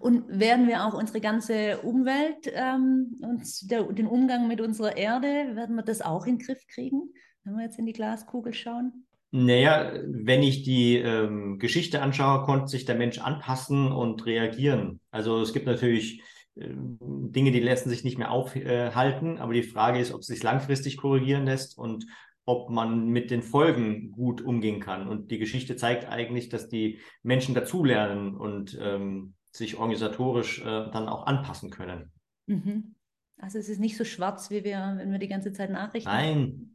und 0.00 0.28
werden 0.28 0.66
wir 0.66 0.84
auch 0.84 0.94
unsere 0.94 1.20
ganze 1.20 1.78
Umwelt 1.78 2.50
ähm, 2.52 3.16
und 3.22 3.70
der, 3.70 3.84
den 3.84 4.06
Umgang 4.06 4.48
mit 4.48 4.60
unserer 4.60 4.96
Erde, 4.96 5.54
werden 5.54 5.76
wir 5.76 5.82
das 5.82 6.00
auch 6.00 6.26
in 6.26 6.38
den 6.38 6.46
Griff 6.46 6.66
kriegen, 6.66 7.12
wenn 7.44 7.54
wir 7.54 7.64
jetzt 7.64 7.78
in 7.78 7.86
die 7.86 7.92
Glaskugel 7.92 8.52
schauen? 8.54 9.06
Naja, 9.30 9.92
wenn 10.06 10.42
ich 10.42 10.62
die 10.62 10.96
ähm, 10.96 11.58
Geschichte 11.58 12.00
anschaue, 12.00 12.44
konnte 12.44 12.68
sich 12.68 12.84
der 12.84 12.94
Mensch 12.94 13.18
anpassen 13.18 13.90
und 13.90 14.24
reagieren. 14.26 15.00
Also 15.10 15.40
es 15.40 15.52
gibt 15.52 15.66
natürlich 15.66 16.22
Dinge, 16.56 17.50
die 17.50 17.60
lassen 17.60 17.88
sich 17.88 18.04
nicht 18.04 18.18
mehr 18.18 18.30
aufhalten. 18.30 19.38
Aber 19.38 19.52
die 19.52 19.62
Frage 19.62 19.98
ist, 19.98 20.12
ob 20.12 20.20
es 20.20 20.26
sich 20.26 20.42
langfristig 20.42 20.96
korrigieren 20.96 21.46
lässt 21.46 21.76
und 21.76 22.06
ob 22.46 22.70
man 22.70 23.08
mit 23.08 23.30
den 23.30 23.42
Folgen 23.42 24.12
gut 24.12 24.42
umgehen 24.42 24.80
kann. 24.80 25.08
Und 25.08 25.30
die 25.30 25.38
Geschichte 25.38 25.76
zeigt 25.76 26.06
eigentlich, 26.06 26.48
dass 26.48 26.68
die 26.68 27.00
Menschen 27.22 27.54
dazulernen 27.54 28.36
und 28.36 28.78
ähm, 28.80 29.34
sich 29.50 29.76
organisatorisch 29.76 30.60
äh, 30.60 30.64
dann 30.64 31.08
auch 31.08 31.26
anpassen 31.26 31.70
können. 31.70 32.12
Mhm. 32.46 32.94
Also 33.38 33.58
es 33.58 33.68
ist 33.68 33.80
nicht 33.80 33.96
so 33.96 34.04
schwarz, 34.04 34.50
wie 34.50 34.62
wir, 34.62 34.94
wenn 34.96 35.10
wir 35.10 35.18
die 35.18 35.28
ganze 35.28 35.52
Zeit 35.52 35.70
Nachrichten. 35.70 36.08
Nein, 36.08 36.73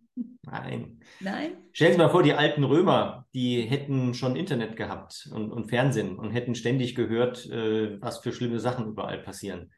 Nein. 0.52 1.00
Nein? 1.20 1.58
Stellen 1.74 1.94
Sie 1.94 1.98
mal 1.98 2.10
vor, 2.10 2.24
die 2.24 2.34
alten 2.34 2.64
Römer, 2.64 3.26
die 3.34 3.62
hätten 3.62 4.14
schon 4.14 4.36
Internet 4.36 4.76
gehabt 4.76 5.30
und, 5.34 5.52
und 5.52 5.70
Fernsehen 5.70 6.18
und 6.18 6.32
hätten 6.32 6.56
ständig 6.56 6.96
gehört, 6.96 7.46
äh, 7.48 8.02
was 8.02 8.20
für 8.20 8.34
schlimme 8.34 8.60
Sachen 8.60 8.88
überall 8.88 9.20
passieren. 9.20 9.72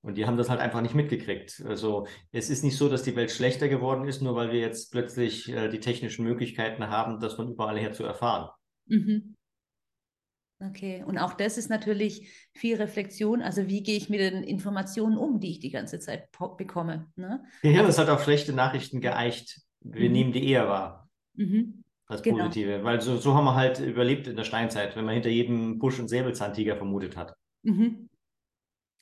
Und 0.00 0.16
die 0.16 0.26
haben 0.26 0.36
das 0.36 0.48
halt 0.48 0.60
einfach 0.60 0.80
nicht 0.80 0.94
mitgekriegt. 0.94 1.62
Also 1.66 2.06
es 2.30 2.50
ist 2.50 2.62
nicht 2.62 2.76
so, 2.76 2.88
dass 2.88 3.02
die 3.02 3.16
Welt 3.16 3.30
schlechter 3.30 3.68
geworden 3.68 4.06
ist, 4.06 4.22
nur 4.22 4.36
weil 4.36 4.52
wir 4.52 4.60
jetzt 4.60 4.92
plötzlich 4.92 5.48
äh, 5.52 5.68
die 5.68 5.80
technischen 5.80 6.24
Möglichkeiten 6.24 6.88
haben, 6.88 7.18
das 7.20 7.34
von 7.34 7.48
überall 7.48 7.78
her 7.78 7.92
zu 7.92 8.04
erfahren. 8.04 8.50
Mhm. 8.86 9.34
Okay, 10.60 11.04
und 11.06 11.18
auch 11.18 11.34
das 11.34 11.56
ist 11.56 11.70
natürlich 11.70 12.28
viel 12.52 12.76
Reflexion. 12.76 13.42
Also 13.42 13.68
wie 13.68 13.82
gehe 13.82 13.96
ich 13.96 14.08
mit 14.08 14.18
den 14.18 14.42
Informationen 14.42 15.16
um, 15.16 15.38
die 15.38 15.52
ich 15.52 15.60
die 15.60 15.70
ganze 15.70 16.00
Zeit 16.00 16.30
bekomme? 16.56 17.06
Ne? 17.14 17.44
Gehirn 17.62 17.86
also, 17.86 17.90
ist 17.90 17.98
halt 17.98 18.08
auf 18.08 18.24
schlechte 18.24 18.52
Nachrichten 18.52 19.00
geeicht. 19.00 19.60
Wir 19.80 20.08
mhm. 20.08 20.12
nehmen 20.12 20.32
die 20.32 20.48
eher 20.48 20.68
wahr. 20.68 21.08
Mhm. 21.34 21.84
Das 22.08 22.22
genau. 22.22 22.38
Positive. 22.38 22.84
Weil 22.84 23.00
so, 23.00 23.16
so 23.16 23.34
haben 23.34 23.44
wir 23.44 23.54
halt 23.54 23.80
überlebt 23.80 24.26
in 24.26 24.36
der 24.36 24.44
Steinzeit, 24.44 24.96
wenn 24.96 25.04
man 25.04 25.14
hinter 25.14 25.28
jedem 25.28 25.78
Busch 25.78 25.98
einen 25.98 26.08
Säbelzahntiger 26.08 26.76
vermutet 26.76 27.16
hat. 27.16 27.34
Mhm. 27.62 28.08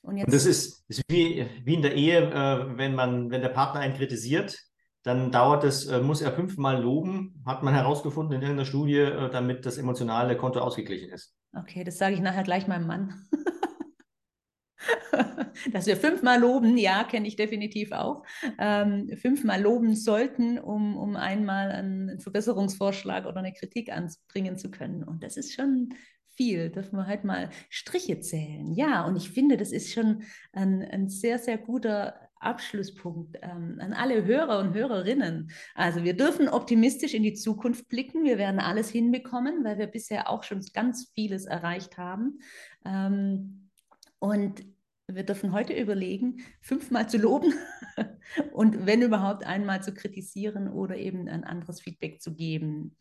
Und, 0.02 0.16
jetzt... 0.16 0.26
und, 0.26 0.34
das 0.34 0.46
ist, 0.46 0.84
ist 0.88 1.02
wie, 1.08 1.46
wie 1.64 1.74
in 1.74 1.82
der 1.82 1.94
Ehe, 1.94 2.18
äh, 2.18 2.76
wenn 2.76 2.94
man, 2.94 3.30
wenn 3.30 3.42
der 3.42 3.48
Partner 3.48 3.80
einen 3.80 3.94
kritisiert, 3.94 4.58
dann 5.02 5.30
dauert 5.30 5.62
es, 5.62 5.86
äh, 5.86 6.00
muss 6.00 6.20
er 6.20 6.32
fünfmal 6.32 6.82
loben, 6.82 7.40
hat 7.46 7.62
man 7.62 7.74
herausgefunden 7.74 8.34
in 8.34 8.42
irgendeiner 8.42 8.66
Studie, 8.66 8.98
äh, 8.98 9.30
damit 9.30 9.64
das 9.64 9.78
emotionale 9.78 10.36
Konto 10.36 10.58
ausgeglichen 10.58 11.10
ist. 11.10 11.32
Okay, 11.52 11.84
das 11.84 11.98
sage 11.98 12.16
ich 12.16 12.20
nachher 12.20 12.42
gleich 12.42 12.66
meinem 12.66 12.88
Mann. 12.88 13.14
Dass 15.72 15.86
wir 15.86 15.96
fünfmal 15.96 16.40
loben, 16.40 16.76
ja, 16.76 17.04
kenne 17.04 17.26
ich 17.26 17.36
definitiv 17.36 17.92
auch. 17.92 18.24
Ähm, 18.58 19.10
fünfmal 19.16 19.60
loben 19.60 19.94
sollten, 19.94 20.58
um, 20.58 20.96
um 20.96 21.16
einmal 21.16 21.70
einen 21.70 22.20
Verbesserungsvorschlag 22.20 23.26
oder 23.26 23.38
eine 23.38 23.52
Kritik 23.52 23.90
anbringen 23.90 24.56
zu 24.56 24.70
können. 24.70 25.02
Und 25.02 25.22
das 25.22 25.36
ist 25.36 25.54
schon 25.54 25.90
viel, 26.36 26.70
dürfen 26.70 26.96
wir 26.96 27.06
halt 27.06 27.24
mal 27.24 27.50
Striche 27.70 28.20
zählen. 28.20 28.72
Ja, 28.74 29.06
und 29.06 29.16
ich 29.16 29.30
finde, 29.30 29.56
das 29.56 29.72
ist 29.72 29.92
schon 29.92 30.22
ein, 30.52 30.82
ein 30.82 31.08
sehr, 31.08 31.38
sehr 31.38 31.58
guter 31.58 32.14
Abschlusspunkt 32.38 33.38
ähm, 33.42 33.78
an 33.80 33.94
alle 33.94 34.24
Hörer 34.24 34.58
und 34.58 34.74
Hörerinnen. 34.74 35.50
Also 35.74 36.04
wir 36.04 36.14
dürfen 36.14 36.48
optimistisch 36.48 37.14
in 37.14 37.22
die 37.22 37.32
Zukunft 37.32 37.88
blicken. 37.88 38.24
Wir 38.24 38.36
werden 38.36 38.60
alles 38.60 38.90
hinbekommen, 38.90 39.64
weil 39.64 39.78
wir 39.78 39.86
bisher 39.86 40.28
auch 40.28 40.42
schon 40.42 40.60
ganz 40.74 41.10
vieles 41.14 41.46
erreicht 41.46 41.96
haben. 41.96 42.40
Ähm, 42.84 43.65
und 44.18 44.64
wir 45.08 45.22
dürfen 45.22 45.52
heute 45.52 45.72
überlegen, 45.72 46.42
fünfmal 46.60 47.08
zu 47.08 47.18
loben 47.18 47.54
und 48.52 48.86
wenn 48.86 49.02
überhaupt 49.02 49.44
einmal 49.44 49.82
zu 49.82 49.94
kritisieren 49.94 50.68
oder 50.68 50.96
eben 50.96 51.28
ein 51.28 51.44
anderes 51.44 51.80
Feedback 51.80 52.20
zu 52.20 52.34
geben. 52.34 52.96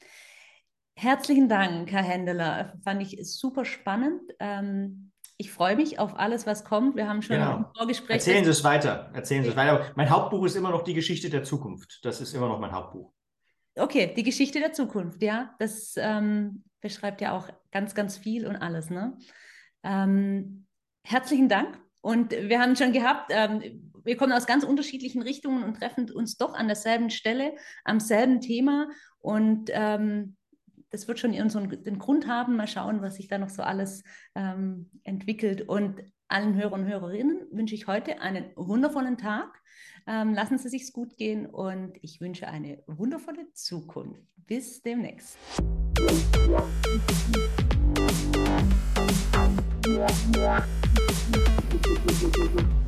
Herzlichen 0.98 1.50
Dank, 1.50 1.92
Herr 1.92 2.04
Händeler. 2.04 2.74
Fand 2.84 3.02
ich 3.02 3.20
super 3.30 3.66
spannend. 3.66 4.22
Ähm, 4.40 5.12
ich 5.38 5.52
freue 5.52 5.76
mich 5.76 6.00
auf 6.00 6.18
alles, 6.18 6.46
was 6.46 6.64
kommt. 6.64 6.96
Wir 6.96 7.10
haben 7.10 7.22
schon 7.22 7.38
genau. 7.38 7.58
ein 7.58 7.66
Vorgespräch. 7.76 8.18
Erzählen 8.18 8.46
Sie 8.46 8.52
es 8.52 8.64
weiter. 8.64 9.12
Erzählen 9.14 9.44
Sie 9.44 9.50
es 9.50 9.56
weiter. 9.56 9.92
Mein 9.96 10.10
Hauptbuch 10.10 10.46
ist 10.46 10.56
immer 10.56 10.70
noch 10.70 10.84
die 10.84 10.94
Geschichte 10.94 11.30
der 11.30 11.44
Zukunft. 11.44 12.00
Das 12.04 12.22
ist 12.22 12.34
immer 12.34 12.48
noch 12.48 12.60
mein 12.60 12.72
Hauptbuch. 12.72 13.12
Okay, 13.78 14.14
die 14.16 14.24
Geschichte 14.24 14.60
der 14.60 14.72
Zukunft, 14.72 15.22
ja. 15.22 15.54
Das 15.60 15.96
ähm, 15.98 16.64
beschreibt 16.80 17.20
ja 17.20 17.36
auch 17.36 17.50
ganz, 17.72 17.94
ganz 17.94 18.18
viel 18.18 18.48
und 18.48 18.56
alles. 18.56 18.90
Ne? 18.90 19.18
Ähm, 19.84 20.66
herzlichen 21.06 21.50
Dank. 21.50 21.80
Und 22.02 22.32
wir 22.32 22.60
haben 22.60 22.76
schon 22.76 22.92
gehabt, 22.92 23.32
ähm, 23.34 23.92
wir 24.04 24.18
kommen 24.18 24.34
aus 24.34 24.46
ganz 24.46 24.64
unterschiedlichen 24.64 25.22
Richtungen 25.22 25.64
und 25.64 25.78
treffen 25.78 26.12
uns 26.12 26.38
doch 26.38 26.54
an 26.54 26.68
derselben 26.68 27.10
Stelle, 27.10 27.56
am 27.84 28.00
selben 28.00 28.42
Thema. 28.42 28.90
Und 29.20 29.72
ähm, 29.74 30.36
das 30.92 31.08
wird 31.08 31.20
schon 31.20 31.34
ihren, 31.34 31.50
den 31.84 31.98
Grund 31.98 32.28
haben. 32.28 32.56
Mal 32.56 32.68
schauen, 32.68 33.02
was 33.02 33.16
sich 33.16 33.28
da 33.28 33.38
noch 33.38 33.50
so 33.50 33.64
alles 33.64 34.04
ähm, 34.36 34.92
entwickelt. 35.04 35.68
Und 35.68 36.02
allen 36.28 36.56
Hörern 36.56 36.82
und 36.82 36.88
Hörerinnen 36.88 37.48
wünsche 37.52 37.76
ich 37.76 37.88
heute 37.88 38.22
einen 38.22 38.52
wundervollen 38.56 39.18
Tag. 39.18 39.62
Ähm, 40.08 40.36
lassen 40.36 40.60
Sie 40.60 40.70
sich's 40.70 40.94
gut 40.94 41.18
gehen 41.18 41.48
und 41.48 41.98
ich 42.02 42.22
wünsche 42.22 42.48
eine 42.48 42.84
wundervolle 42.86 43.52
Zukunft. 43.54 44.22
Bis 44.46 44.84
demnächst. 44.84 45.38
Thank 49.96 50.36
you. 52.38 52.85